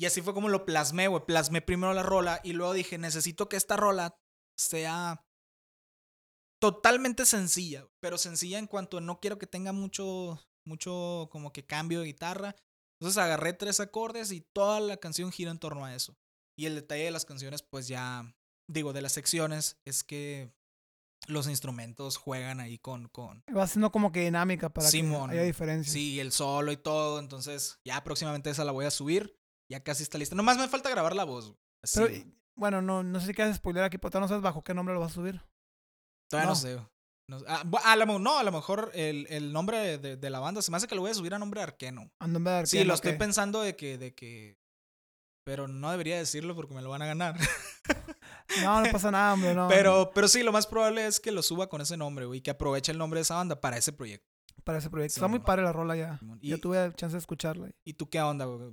[0.00, 1.24] Y así fue como lo plasmé, güey.
[1.26, 4.16] Plasmé primero la rola y luego dije, necesito que esta rola
[4.56, 5.24] sea
[6.60, 12.00] totalmente sencilla, pero sencilla en cuanto no quiero que tenga mucho, mucho como que cambio
[12.00, 12.54] de guitarra.
[13.00, 16.16] Entonces agarré tres acordes y toda la canción gira en torno a eso.
[16.56, 18.34] Y el detalle de las canciones, pues ya,
[18.68, 20.52] digo, de las secciones, es que
[21.28, 25.92] los instrumentos juegan ahí con, con, Va siendo como que dinámica para que haya diferencia.
[25.92, 27.20] Sí, el solo y todo.
[27.20, 29.37] Entonces, ya próximamente esa la voy a subir.
[29.70, 30.34] Ya casi está lista.
[30.34, 31.54] Nomás me falta grabar la voz.
[31.82, 32.24] Así, Pero,
[32.56, 35.00] bueno, no, no sé si quieres spoiler aquí, pero no sabes bajo qué nombre lo
[35.00, 35.40] vas a subir.
[36.30, 36.56] Todavía no, no.
[36.56, 36.78] sé.
[37.30, 40.38] No, ah, a lo, mo- no, a lo mejor el, el nombre de, de la
[40.40, 42.10] banda se me hace que lo voy a subir a nombre de Arqueno.
[42.20, 44.58] A nombre de Sí, Arqueno, lo estoy pensando de que, de que.
[45.44, 47.36] Pero no debería decirlo porque me lo van a ganar.
[48.62, 49.54] No, no pasa nada, hombre.
[49.54, 52.38] No, pero, pero sí, lo más probable es que lo suba con ese nombre, güey.
[52.38, 54.26] Y que aproveche el nombre de esa banda para ese proyecto.
[54.64, 55.14] Para ese proyecto.
[55.14, 56.18] Sí, Está muy padre la rola ya.
[56.18, 56.38] Simón.
[56.42, 57.70] Yo Y- tuve chance de escucharla.
[57.84, 58.72] ¿Y tú qué onda, güey?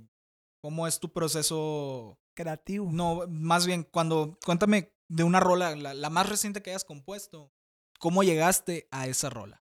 [0.66, 2.90] ¿Cómo es tu proceso Creativo.
[2.90, 4.36] No, más bien, cuando.
[4.44, 7.52] Cuéntame de una rola, la, la más reciente que hayas compuesto.
[8.00, 9.62] ¿Cómo llegaste a esa rola?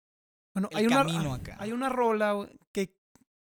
[0.54, 1.56] Bueno, el hay una, camino acá.
[1.60, 2.98] hay una rola que,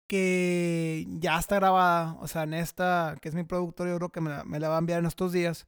[0.08, 2.16] que ya está grabada.
[2.20, 4.70] O sea, en esta, que es mi productor, yo creo que me la, me la
[4.70, 5.68] va a enviar en estos días.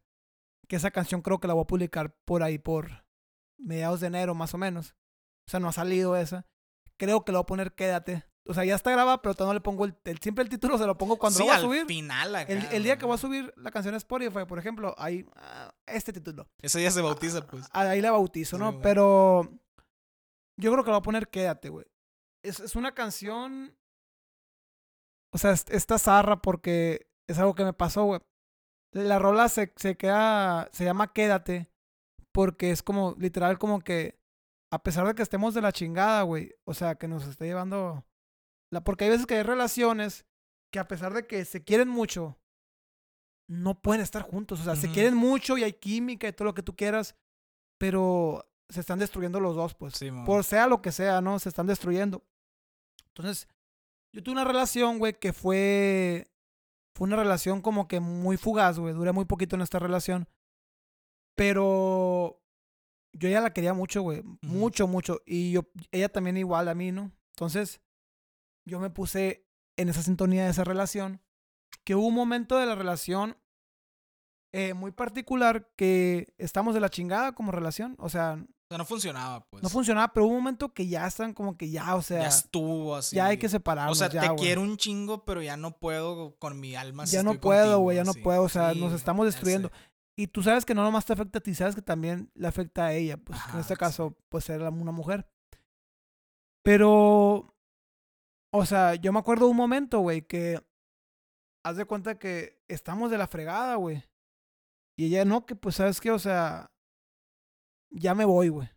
[0.67, 3.03] que esa canción creo que la voy a publicar por ahí, por
[3.57, 4.91] mediados de enero más o menos.
[5.47, 6.45] O sea, no ha salido esa.
[6.97, 8.28] Creo que le voy a poner Quédate.
[8.47, 10.77] O sea, ya está grabada, pero todavía no le pongo el, el- siempre el título
[10.77, 11.85] se lo pongo cuando sí, lo voy a al subir.
[11.85, 14.95] final acá, El, el día que voy a subir la canción a Spotify, por ejemplo,
[14.97, 16.47] ahí ah, este título.
[16.61, 17.65] Ese día se bautiza, pues.
[17.71, 18.81] Ah, Ahí la bautizo, ¿no?
[18.81, 19.43] Pero
[20.57, 21.85] yo creo que le voy a poner Quédate, güey.
[22.43, 23.75] Es, es una canción.
[25.31, 28.21] O sea, es- está zarra porque es algo que me pasó, güey.
[28.93, 30.69] La rola se, se queda.
[30.71, 31.69] Se llama Quédate.
[32.31, 34.17] Porque es como, literal, como que.
[34.71, 36.55] A pesar de que estemos de la chingada, güey.
[36.65, 38.05] O sea, que nos esté llevando.
[38.71, 40.25] La, porque hay veces que hay relaciones
[40.71, 42.39] que a pesar de que se quieren mucho,
[43.47, 44.61] no pueden estar juntos.
[44.61, 47.15] O sea, se quieren mucho y hay química y todo lo que tú quieras,
[47.79, 49.95] pero se están destruyendo los dos, pues.
[49.95, 50.11] Sí.
[50.25, 51.39] Por sea lo que sea, ¿no?
[51.39, 52.23] Se están destruyendo.
[53.07, 53.47] Entonces,
[54.13, 56.27] yo tuve una relación, güey, que fue.
[56.95, 58.93] Fue una relación como que muy fugaz, güey.
[58.93, 60.29] Duré muy poquito en esta relación.
[61.35, 62.41] Pero.
[63.13, 64.21] Yo ya la quería mucho, güey.
[64.41, 65.21] Mucho, mucho.
[65.25, 67.11] Y yo, ella también igual a mí, ¿no?
[67.31, 67.81] Entonces,
[68.69, 69.45] yo me puse
[69.77, 71.21] en esa sintonía de esa relación.
[71.83, 73.37] Que hubo un momento de la relación
[74.53, 77.95] eh, muy particular que estamos de la chingada como relación.
[77.99, 79.61] O sea, O sea, no funcionaba, pues.
[79.63, 82.23] no funcionaba, pero hubo un momento que ya están como que ya, o sea, ya
[82.23, 83.19] ya, estuvo así.
[83.19, 83.95] hay que separarnos.
[83.97, 84.39] O sea, ya, te güey.
[84.39, 87.05] quiero un chingo, pero ya no puedo con mi alma.
[87.05, 88.21] si Ya no estoy puedo, contigo, güey, ya no así.
[88.21, 88.43] puedo.
[88.43, 89.71] O sea, Sí, nos estamos ya destruyendo.
[90.17, 92.85] Y tú sabes que no nomás te afecta a ti, sabes que también le afecta
[92.87, 93.17] a ella.
[93.17, 93.79] Pues en Ajá, este sí.
[93.79, 95.27] caso, pues era una mujer.
[96.63, 97.55] Pero,
[98.53, 100.59] o sea, yo me acuerdo un momento, güey, que
[101.65, 104.03] haz de cuenta que estamos de la fregada, güey.
[104.97, 106.11] Y ella no, que pues, ¿sabes qué?
[106.11, 106.71] O sea,
[107.91, 108.69] ya me voy, güey.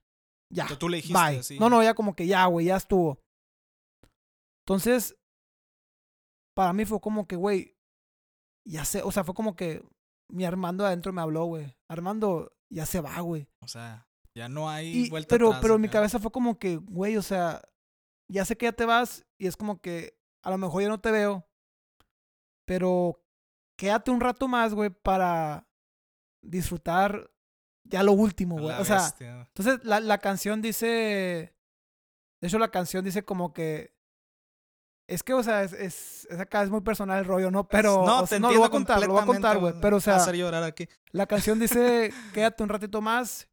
[0.52, 0.66] Ya.
[0.66, 1.38] Que tú le dijiste Bye.
[1.38, 1.58] así.
[1.58, 3.18] No, no, ya como que ya, güey, ya estuvo.
[4.66, 5.16] Entonces,
[6.54, 7.76] para mí fue como que, güey,
[8.66, 9.84] ya sé, o sea, fue como que
[10.30, 11.74] mi Armando adentro me habló, güey.
[11.90, 13.48] Armando, ya se va, güey.
[13.60, 14.06] O sea,
[14.36, 17.16] ya no hay Y- vuelta pero, atrás pero en mi cabeza fue como que, güey,
[17.16, 17.62] o sea,
[18.32, 21.00] ya sé que ya te vas y es como que a lo mejor ya no
[21.00, 21.46] te veo,
[22.64, 23.22] pero
[23.76, 25.68] quédate un rato más, güey, para
[26.42, 27.30] disfrutar
[27.84, 28.80] ya lo último, güey.
[28.80, 29.46] O sea, bestia.
[29.48, 31.54] entonces la, la canción dice.
[32.40, 33.94] De hecho, la canción dice como que.
[35.08, 37.68] Es que, o sea, es, es, es acá, es muy personal el rollo, ¿no?
[37.68, 38.04] Pero.
[38.06, 39.74] no, o te sea, no, lo voy a contar, lo voy a contar, güey.
[39.80, 40.88] Pero, o sea, hacer llorar aquí.
[41.10, 43.48] la canción dice: Quédate un ratito más,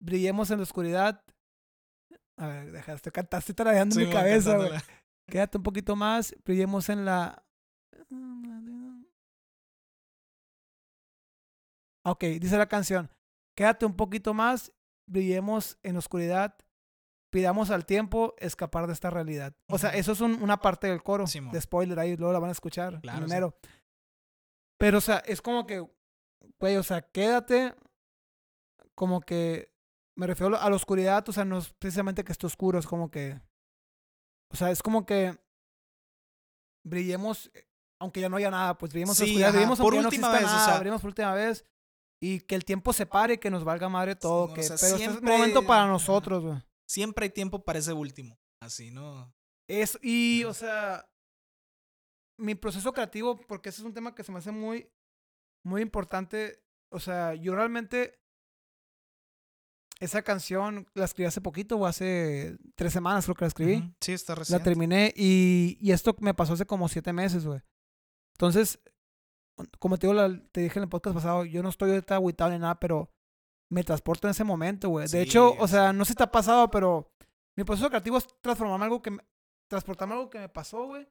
[0.00, 1.22] brillemos en la oscuridad.
[2.40, 4.70] A ver, deja, estoy cantando, estoy tarareando en Sí, mi cabeza, güey.
[5.26, 7.44] Quédate un poquito más, brillemos en la.
[12.04, 13.10] Ok, dice la canción.
[13.54, 14.72] Quédate un poquito más,
[15.06, 16.56] brillemos en oscuridad,
[17.30, 19.54] pidamos al tiempo escapar de esta realidad.
[19.68, 22.48] O sea, eso es un- una parte del coro de spoiler ahí, luego la van
[22.48, 23.30] a escuchar Claro, en sí.
[23.32, 23.54] enero.
[24.78, 25.86] Pero, o sea, es como que,
[26.58, 27.74] güey, o sea, quédate
[28.94, 29.69] como que,
[30.20, 33.10] me refiero a la oscuridad, o sea, no es precisamente que esté oscuro, es como
[33.10, 33.40] que,
[34.52, 35.38] o sea, es como que
[36.84, 37.66] brillemos, eh,
[38.00, 40.08] aunque ya no haya nada, pues brillemos la Sí, oscuridad, ajá, brillemos por no última
[40.28, 41.64] exista vez, o nada, sea- brillemos por última vez
[42.22, 44.94] y que el tiempo se pare, que nos valga madre todo, o que, sea, pero
[44.94, 46.62] este es siempre- un momento para nosotros, güey.
[46.88, 48.38] Siempre hay tiempo para ese último.
[48.62, 49.32] Así, ¿no?
[49.68, 51.08] Eso, y, o sea,
[52.38, 54.90] mi proceso creativo, porque ese es un tema que se me hace muy,
[55.64, 56.62] muy importante.
[56.92, 58.18] O sea, yo realmente
[60.00, 63.74] esa canción la escribí hace poquito, o hace tres semanas creo que la escribí.
[63.76, 63.92] Ujú.
[64.00, 64.64] Sí, está La reciente.
[64.64, 67.60] terminé y, y esto me pasó hace como siete meses, güey.
[68.34, 68.80] Entonces,
[69.78, 72.50] como te digo, la- te dije en el podcast pasado, yo no estoy ahorita agüitado
[72.50, 73.10] ni nada, pero
[73.70, 75.04] me transporto en ese momento, güey.
[75.04, 77.12] De Sí, hecho, o sea, no sé si te ha pasado, pero
[77.56, 79.22] mi proceso creativo es transformarme algo que me,
[79.68, 81.06] transportarme algo que me pasó, güey.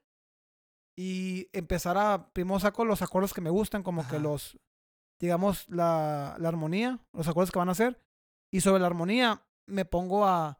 [0.97, 4.23] Y empezar a, primero saco los acordes que me gustan, como que Ajá.
[4.23, 4.57] los,
[5.21, 8.01] digamos, la, la armonía, los acordes que van a hacer.
[8.51, 10.59] Y sobre la armonía me pongo a,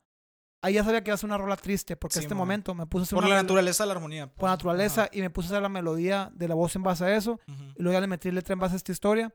[0.64, 2.40] ahí ya sabía que iba a ser una rola triste, porque en Sí, este mo.
[2.42, 4.28] momento me puse a hacer Por una la naturaleza de la armonía.
[4.28, 4.52] por pues.
[4.52, 5.10] naturaleza Ajá.
[5.14, 7.82] y me puse a hacer la melodía de la voz en base a eso y
[7.82, 9.34] luego ya le metí letra en base a esta historia.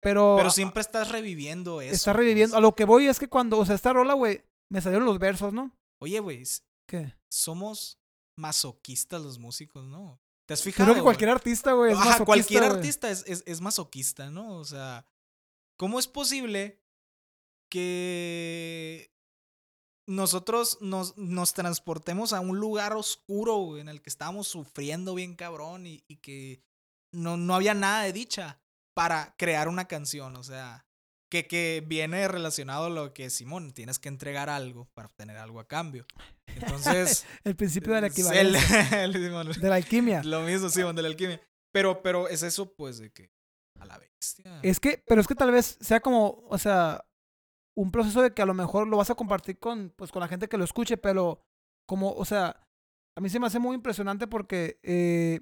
[0.00, 1.92] Pero, Pero a- siempre estás reviviendo eso.
[1.94, 2.54] está reviviendo.
[2.56, 2.62] A pues.
[2.62, 5.52] lo que voy es que cuando, o sea, esta rola, güey, me salieron los versos,
[5.52, 5.76] ¿no?
[6.00, 6.44] Oye, güey,
[6.86, 7.14] ¿Qué?
[7.28, 7.98] somos
[8.38, 10.20] masoquistas los músicos, ¿no?
[10.46, 10.86] ¿Te has fijado?
[10.86, 14.54] creo que cualquier artista, güey, Ajá, cualquier artista es, es, es masoquista, ¿no?
[14.56, 15.04] O sea,
[15.76, 16.80] ¿cómo es posible
[17.68, 19.12] que
[20.06, 25.86] nosotros nos, nos transportemos a un lugar oscuro en el que estábamos sufriendo bien cabrón
[25.86, 26.62] y, y que
[27.12, 28.60] no, no había nada de dicha
[28.94, 30.36] para crear una canción?
[30.36, 30.86] O sea,
[31.30, 35.60] que, que viene relacionado a lo que, Simón, tienes que entregar algo para obtener algo
[35.60, 36.06] a cambio.
[36.46, 37.26] Entonces...
[37.44, 39.04] El principio de la el- equivalencia.
[39.04, 40.22] el- Simón, de la alquimia.
[40.24, 41.40] lo mismo, sí, de la alquimia.
[41.72, 43.30] Pero, pero es eso, pues, de que
[43.78, 44.58] a la bestia.
[44.62, 47.04] Es que, pero es que tal vez sea como, o sea,
[47.78, 50.28] un proceso de que a lo mejor lo vas a compartir con, pues, con la
[50.28, 51.40] gente que lo escuche, pero
[51.86, 52.60] como, o sea,
[53.16, 55.40] a mí se me hace muy impresionante porque, eh,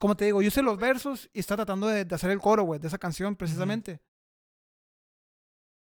[0.00, 2.64] como te digo, yo sé los versos y está tratando de, de hacer el coro,
[2.64, 4.00] güey, de esa canción precisamente.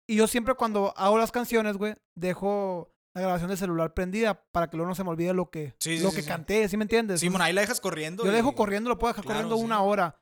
[0.09, 4.69] Y yo siempre cuando hago las canciones, güey, dejo la grabación del celular prendida para
[4.69, 6.29] que luego no se me olvide lo que, Sí, sí, lo sí, que sí.
[6.29, 7.21] canté, ¿sí me entiendes?
[7.21, 8.25] Simón, ahí la dejas corriendo.
[8.25, 9.65] Yo y- dejo corriendo, lo puedo dejar Claro, corriendo sí.
[9.65, 10.21] una hora.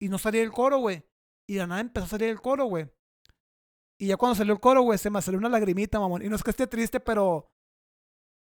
[0.00, 1.04] Y no salía el coro, güey.
[1.48, 2.88] Y de la nada empezó a salir el coro, güey.
[3.98, 6.22] Y ya cuando salió el coro, güey, se me salió una lagrimita, mamón.
[6.24, 7.48] Y no es que esté triste, pero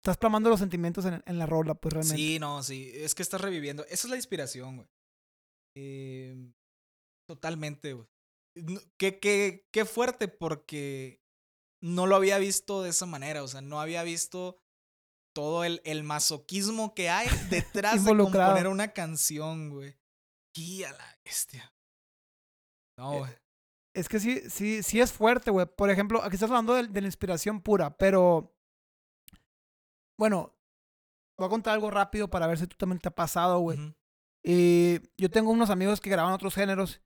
[0.02, 2.16] estás plamando los sentimientos en, en la rola, pues realmente.
[2.16, 2.90] Sí, no, sí.
[2.94, 3.84] Es que estás reviviendo.
[3.86, 4.88] Esa es la inspiración, güey.
[5.76, 6.50] Eh,
[7.28, 8.06] totalmente, güey.
[8.98, 11.20] Qué, qué, qué fuerte porque
[11.82, 13.42] no lo había visto de esa manera.
[13.42, 14.58] O sea, no había visto
[15.34, 19.96] todo el, el masoquismo que hay detrás de componer una canción, güey.
[20.56, 21.70] Y a la bestia.
[22.96, 23.32] No, Eh, güey.
[23.94, 25.66] Es que sí, sí, sí es fuerte, güey.
[25.66, 28.52] Por ejemplo, aquí estás hablando de, de la inspiración pura, pero.
[30.18, 30.54] Bueno,
[31.38, 33.78] voy a contar algo rápido para ver si tú también te ha pasado, güey.
[34.44, 37.00] Y yo tengo unos amigos que graban otros géneros.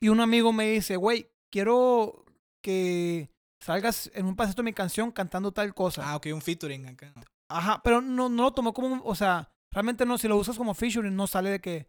[0.00, 2.24] Y un amigo me dice, güey, quiero
[2.62, 6.08] que salgas en un pasito de mi canción cantando tal cosa.
[6.08, 7.12] Ah, ok, un featuring acá.
[7.48, 10.56] Ajá, pero no, no lo tomó como un, o sea, realmente no, si lo usas
[10.56, 11.88] como featuring, no sale de que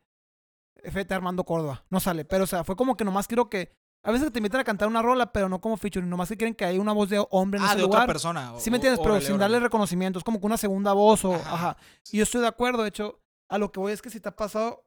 [0.84, 4.12] FT Armando Córdoba, no sale, pero o sea, fue como que nomás quiero que, a
[4.12, 6.66] veces te invitan a cantar una rola, pero no como featuring, nomás que quieren que
[6.66, 8.08] haya una voz de hombre en Ah, ese de otra lugar.
[8.08, 8.54] persona.
[8.60, 11.34] Sí me o- entiendes, pero sin darle reconocimiento, es como que una segunda voz o,
[11.36, 11.54] Ajá.
[11.54, 11.78] ajá.
[12.12, 14.30] Y yo estoy de acuerdo, de hecho, a lo que voy es que si te
[14.30, 14.86] ha pasado,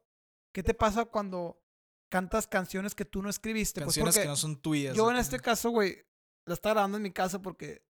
[0.53, 1.61] ¿qué te pasa cuando
[2.09, 3.81] cantas canciones que tú no escribiste?
[3.81, 4.95] Pues Canciones que no son tuyas.
[4.95, 5.97] yo en este caso, güey,
[6.45, 7.85] la estaba grabando en mi casa porque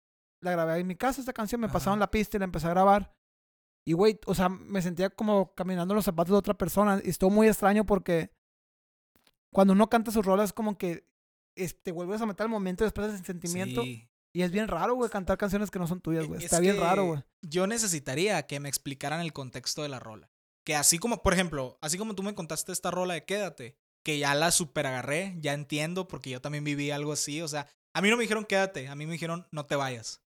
[0.42, 1.74] la grabé en mi casa esta canción, me Ajá.
[1.74, 3.14] pasaron la pista y la empecé a grabar.
[3.86, 7.00] Y, güey, o sea, me sentía como caminando en los zapatos de otra persona.
[7.04, 8.30] Y estuvo muy extraño porque
[9.52, 11.08] cuando uno canta sus rolas, como que
[11.56, 13.82] es- te vuelves a meter al momento después del sentimiento.
[13.82, 14.06] Sí.
[14.32, 16.38] Y es bien raro, güey, cantar canciones que no son tuyas, güey.
[16.38, 17.22] Es Está bien raro, güey.
[17.42, 20.30] Yo necesitaría que me explicaran el contexto de la rola.
[20.64, 24.18] Que así como, por ejemplo, así como tú me contaste esta rola de Quédate, que
[24.18, 27.42] ya la super agarré, ya entiendo, porque yo también viví algo así.
[27.42, 30.22] O sea, a mí no me dijeron quédate, a mí me dijeron no te vayas.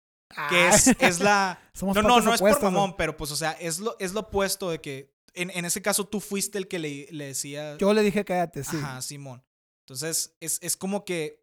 [0.50, 1.60] Que es, es la.
[1.74, 4.22] Somos no, no, no es por mamón, pero pues, o sea, es lo, es lo
[4.22, 5.14] opuesto de que.
[5.34, 7.78] En, en ese caso tú fuiste el que le, le decía.
[7.78, 8.78] Yo le dije quédate, sí.
[8.78, 9.44] Ajá, Simón.
[9.86, 11.42] Entonces, es, es como que.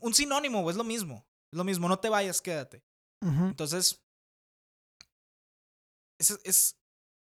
[0.00, 1.26] Un sinónimo, es lo mismo.
[1.52, 2.84] Es lo mismo, no te vayas, quédate.
[3.22, 4.02] Entonces,
[6.18, 6.76] es, es-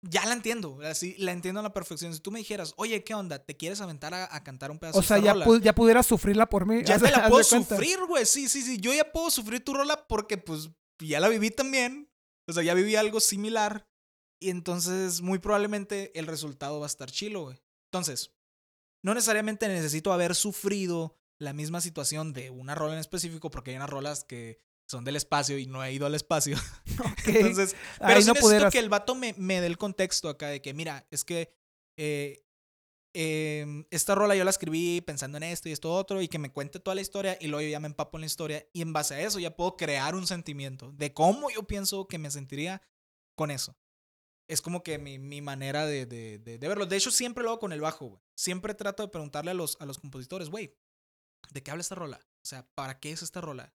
[0.01, 2.13] ya la entiendo, así la entiendo a la perfección.
[2.13, 3.43] Si tú me dijeras, oye, ¿qué onda?
[3.43, 5.45] ¿Te quieres aventar a, a cantar un pedazo O sea, de ya, rola?
[5.45, 6.83] pu- ya pudieras sufrirla por mí.
[6.85, 8.25] Ya haz- te la puedo sufrir, güey.
[8.25, 8.79] Sí, sí, sí.
[8.79, 10.69] Yo ya puedo sufrir tu rola porque, pues,
[11.01, 12.09] ya la viví también.
[12.47, 13.89] O sea, ya viví algo similar.
[14.41, 17.61] Y entonces, muy probablemente, el resultado va a estar chilo, güey.
[17.91, 18.31] Entonces,
[19.01, 23.77] no necesariamente necesito haber sufrido la misma situación de una rola en específico, porque hay
[23.77, 26.57] unas rolas que son del espacio y no he ido al espacio.
[27.25, 28.73] Entonces, Ahí pero sí no necesito pudieras.
[28.73, 31.53] que el vato me, me dé el contexto acá de que, mira, es que
[31.97, 32.43] eh,
[33.13, 36.51] em, esta rola yo la escribí pensando en esto y esto otro y que me
[36.51, 38.93] cuente toda la historia y luego yo ya me empapo en la historia y en
[38.93, 42.81] base a eso ya puedo crear un sentimiento de cómo yo pienso que me sentiría
[43.35, 43.77] con eso.
[44.49, 46.85] Es como que mi, mi manera de, de, de- de verlo.
[46.87, 48.21] De hecho, siempre lo hago con el bajo, güey.
[48.35, 50.75] Siempre trato de preguntarle a los, a los compositores, güey,
[51.51, 52.17] ¿de qué habla esta rola?
[52.41, 53.73] O sea, ¿para qué es esta rola?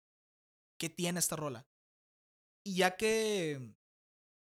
[0.78, 1.66] ¿Qué tiene esta rola?
[2.64, 3.74] Y ya que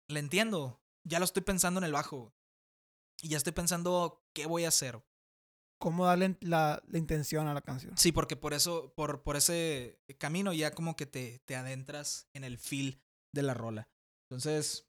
[0.09, 2.17] le entiendo, ya lo estoy pensando en el bajo.
[2.19, 2.33] güey.
[3.23, 5.03] Y ya estoy pensando qué voy a hacer.
[5.79, 7.97] Cómo darle la, la intención a la canción.
[7.99, 12.45] Sí, porque por eso, por, por ese camino ya como que te, te adentras en
[12.45, 13.03] el feel
[13.35, 13.89] de la rola.
[14.31, 14.87] Entonces,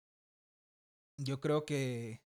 [1.17, 2.21] yo creo que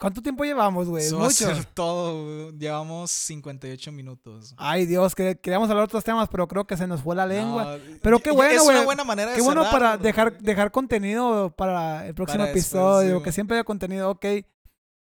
[0.00, 1.10] ¿Cuánto tiempo llevamos, güey?
[1.10, 1.32] Va a mucho.
[1.54, 2.24] ser todo.
[2.46, 2.58] güey.
[2.58, 4.54] Llevamos 58 minutos.
[4.56, 7.26] Ay, Dios, que queríamos hablar de otros temas, pero creo que se nos fue la
[7.26, 7.76] lengua.
[7.76, 8.84] No, Pero qué bueno, Es una güey.
[8.86, 10.02] buena manera de Qué bueno cerrar, para güey.
[10.04, 13.32] dejar, dejar contenido para el próximo Para después, episodio, sí, que güey.
[13.34, 14.26] siempre haya contenido, ok.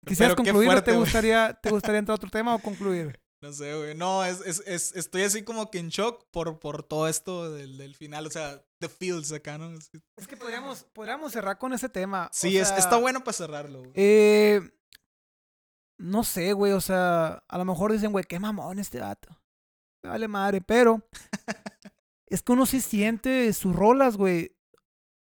[0.06, 1.04] ¿Quisieras qué concluir o te güey.
[1.04, 3.18] gustaría, te gustaría entrar a otro tema o concluir?
[3.42, 3.96] No sé, güey.
[3.96, 7.78] No, es, es, es- estoy así como que en shock por, por todo esto del,
[7.78, 8.28] del final.
[8.28, 9.72] O sea, the feels acá, ¿no?
[10.18, 12.28] Es que podríamos, podríamos cerrar con ese tema.
[12.28, 13.92] o Sí, es, está bueno para cerrarlo, güey.
[13.96, 14.62] Eh,
[16.00, 19.30] no sé, güey, o sea, a lo mejor dicen, güey, qué mamón este vato.
[20.04, 21.02] Vale madre, pero
[22.28, 24.56] es que uno sí siente sus rolas, güey.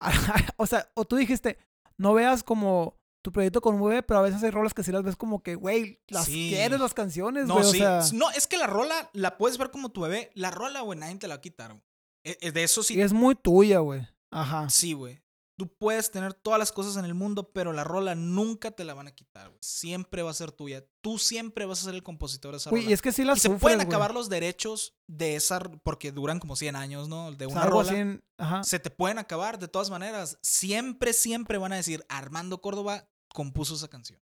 [0.57, 1.59] o sea, o tú dijiste,
[1.99, 5.03] no veas como tu proyecto con bebé, pero a veces hay rolas que sí las
[5.03, 6.51] ves como que, güey, las Sí.
[6.51, 7.83] quieres las canciones, No, güey, sí.
[7.83, 10.31] o sea, No, es que la rola la puedes ver como tu bebé.
[10.35, 11.83] La rola, güey, nadie te la va a quitar, güey.
[12.25, 12.95] Eh, eh, De eso sí.
[12.95, 14.07] y es muy tuya, güey.
[14.31, 14.71] Ajá.
[14.71, 15.21] Sí, güey.
[15.59, 18.93] Tú puedes tener todas las cosas en el mundo, pero la rola nunca te la
[18.93, 19.59] van a quitar, güey.
[19.63, 20.85] Siempre va a ser tuya.
[21.01, 22.83] Tú siempre vas a ser el compositor de esa rola.
[22.83, 26.41] y es que sí la Y se pueden acabar los derechos de esa, porque duran
[26.41, 27.33] como 100 años, ¿no?
[27.33, 27.89] De una rola.
[27.91, 28.65] así en- ajá.
[28.65, 30.39] Se te pueden acabar de todas maneras.
[30.43, 34.19] Siempre, siempre van a decir, Armando Córdoba compuso esa canción.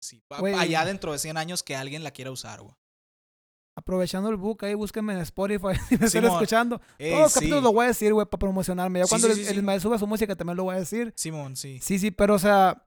[0.00, 0.54] Sí, Güey.
[0.54, 2.74] allá dentro de 100 años que alguien la quiera usar, güey.
[3.76, 6.32] Aprovechando el book ahí, búsquenme en Spotify si me están Simón.
[6.32, 6.80] escuchando.
[6.98, 7.38] Ey, Todos los sí.
[7.38, 8.98] capítulos lo voy a decir, güey, para promocionarme.
[8.98, 9.56] Ya Sí, cuando el, el.
[9.58, 11.12] Ismael suba su música también lo voy a decir.
[11.16, 11.78] Simón, sí.
[11.80, 12.84] Sí, sí, pero o sea.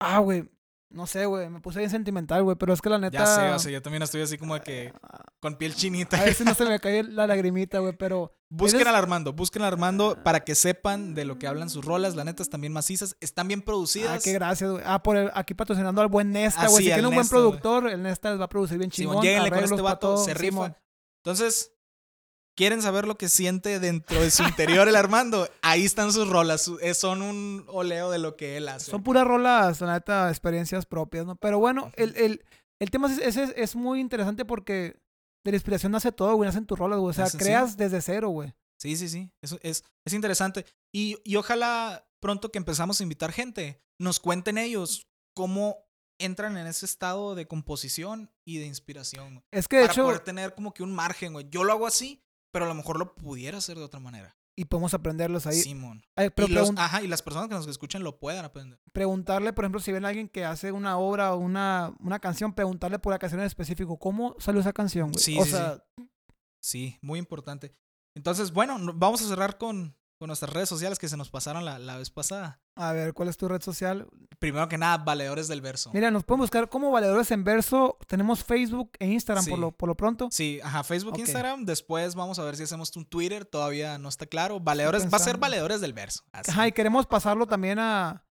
[0.00, 0.48] Ah, güey.
[0.96, 1.48] No sé, güey.
[1.50, 2.56] Me puse bien sentimental, güey.
[2.56, 3.18] Pero es que la neta.
[3.18, 4.92] Ya sé, o sea, yo también estoy así como de que
[5.40, 6.16] con piel chinita.
[6.18, 7.92] A ver si no se me cae la lagrimita, güey.
[7.96, 8.32] Pero.
[8.48, 11.84] Busquen eres- al Armando, busquen al Armando para que sepan de lo que hablan sus
[11.84, 12.14] rolas.
[12.16, 14.22] La neta están bien macizas, están bien Ah, producidas.
[14.22, 14.82] qué gracias, güey.
[14.86, 16.78] Ah, por el- aquí patrocinando al buen Nesta, Ah, güey.
[16.78, 19.14] sí, si tiene un buen productor, el Nesta les va a producir bien chingón.
[19.14, 20.76] Simón, lléguenle con este vato, se rifa.
[21.24, 21.72] Entonces,
[22.56, 25.48] ¿quieren saber lo que siente dentro de su interior el Armando?
[25.62, 28.90] Ahí están sus rolas, eh, son un oleo de lo que él hace.
[28.90, 31.36] Son puras rolas, la neta, experiencias propias, ¿no?
[31.36, 32.44] Pero bueno, el, el,
[32.80, 35.00] el tema es, es, es muy interesante porque
[35.44, 36.48] de la inspiración nace todo, güey.
[36.48, 37.10] Nacen tus rolas, güey.
[37.10, 37.38] O sea, sí.
[37.38, 38.52] creas desde cero, güey.
[38.80, 39.30] Sí, sí, sí.
[39.42, 40.66] Eso es, es interesante.
[40.92, 45.86] Y, y ojalá pronto que empezamos a invitar gente, nos cuenten ellos cómo
[46.18, 49.34] entran en ese estado de composición y de inspiración.
[49.34, 49.44] güey.
[49.52, 51.46] Es que de para hecho, poder tener como que un margen, güey.
[51.50, 52.22] Yo lo hago así,
[52.56, 54.34] pero a lo mejor lo pudiera hacer de otra manera.
[54.58, 55.60] y podemos aprenderlos ahí.
[55.60, 56.02] Simón.
[56.16, 58.80] Ay, pero y, los- ajá, y las personas que nos escuchen lo puedan aprender.
[58.94, 62.54] preguntarle, por ejemplo, si ven a alguien que hace una obra o una, una canción,
[62.54, 63.98] preguntarle por la canción en específico.
[63.98, 65.22] ¿Cómo salió esa canción, güey?
[65.22, 65.84] Sí, o sí, sea,
[66.58, 67.76] Sí, muy importante.
[68.14, 71.64] Entonces, bueno, no- vamos a cerrar con, con nuestras redes sociales que se nos pasaron
[71.64, 72.60] la, la vez pasada.
[72.74, 74.08] a ver, ¿cuál es tu red social?
[74.38, 75.90] Primero que nada, Valedores del Verso.
[75.92, 77.98] Mira, nos pueden buscar como Valedores en Verso.
[78.06, 80.28] Tenemos Facebook e Instagram por, lo, por lo pronto.
[80.30, 81.20] Sí, ajá, Facebook, Ok.
[81.20, 81.64] Instagram.
[81.64, 83.44] Después vamos a ver si hacemos un Twitter.
[83.44, 84.60] Todavía no está claro.
[84.60, 85.36] Valedores, va a ser.
[85.38, 86.22] Valedores del Verso.
[86.32, 86.50] así.
[86.50, 88.24] Ajá, y queremos pasarlo también a,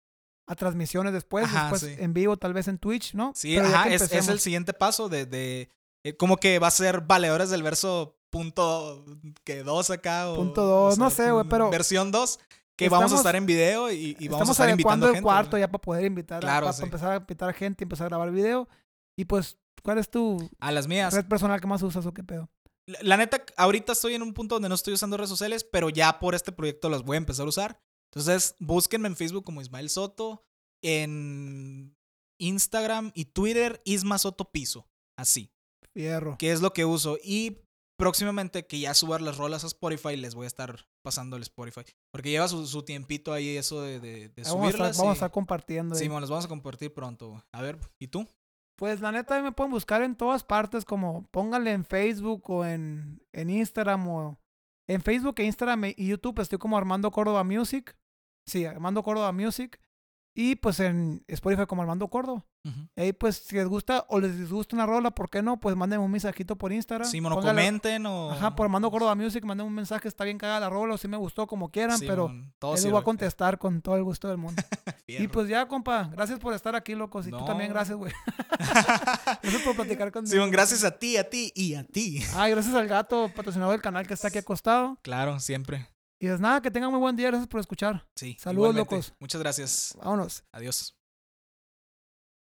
[0.47, 1.97] a transmisiones después, Ajá, después sí.
[2.03, 3.32] en vivo, tal vez en Twitch, ¿no?
[3.35, 5.70] Sí, Pero ajá, es, es el siguiente paso de, de
[6.03, 9.05] eh, como que va a ser Valedores del Verso punto
[9.45, 12.39] que dos acá o Punto dos, no sé, güey, pero versión 2
[12.76, 15.07] que vamos a estamos- estar en video y, y vamos a Estamos estar invitando adecuando
[15.07, 15.22] el gente.
[15.22, 16.82] cuarto ya para poder invitar, a- Claro, para, sí.
[16.82, 18.68] empezar a invitar gente, empezar a grabar video.
[19.16, 21.14] Y pues, ¿cuál es tu A las mías.
[21.14, 22.51] red personal que más usas o qué pedo?
[22.87, 25.89] La, la neta, ahorita estoy en un punto donde no estoy usando redes sociales, pero
[25.89, 27.80] ya por este proyecto las voy a empezar a usar.
[28.12, 30.45] Entonces, búsquenme en Facebook como Ismael Soto,
[30.82, 31.95] en
[32.41, 34.89] Instagram y Twitter, Isma Soto Piso.
[35.16, 35.53] Así,
[35.93, 36.37] Fierro.
[36.39, 37.18] que es lo que uso.
[37.22, 37.59] Y
[37.97, 41.83] próximamente que ya subar las rolas a Spotify, les voy a estar pasando el Spotify.
[42.13, 44.99] Porque lleva su, su tiempito ahí eso de, de, de Vamos, a estar, subirlas.
[44.99, 45.95] vamos a estar compartiendo.
[45.95, 47.43] Sí, bueno, las vamos a compartir pronto.
[47.53, 48.27] A ver, ¿y tú?
[48.77, 53.23] Pues la neta, me pueden buscar en todas partes, como pónganle en Facebook o en,
[53.33, 54.41] en Instagram o
[54.89, 57.97] en Facebook e Instagram y YouTube estoy como Armando Córdoba Music.
[58.47, 59.81] Sí, Armando Córdoba Music.
[60.37, 62.45] Y pues en Spotify como Armando Córdoba.
[62.64, 62.89] Ujú.
[62.97, 65.61] Ahí pues si les gusta o les disgusta una rola, ¿por qué no?
[65.61, 67.07] Pues mándenme un mensajito por Instagram.
[67.09, 68.30] Sí, bueno, Pónganle- comenten o...
[68.32, 71.07] Ajá, por Armando Córdoba Music, manden un mensaje, está bien cagada la rola o si
[71.07, 74.28] me gustó, como quieran, Sí, pero todo él voy a contestar con todo el gusto
[74.28, 74.61] del mundo.
[75.07, 77.26] y pues ya, compa, gracias por estar aquí, locos.
[77.26, 77.45] Y tú No.
[77.45, 78.12] también, gracias, güey.
[79.43, 80.32] gracias por platicar conmigo.
[80.32, 82.22] Simón, gracias a ti, a ti y a ti.
[82.35, 84.99] Ay, gracias al gato, patrocinador del canal que está aquí acostado.
[85.03, 85.89] Claro, siempre.
[86.25, 88.03] Y pues nada, que tengan muy buen día, gracias por escuchar.
[88.14, 88.35] Sí.
[88.41, 88.95] Saludos, igualmente.
[88.95, 89.12] locos.
[89.20, 89.95] Muchas gracias.
[90.03, 90.43] Vámonos.
[90.53, 90.94] Adiós.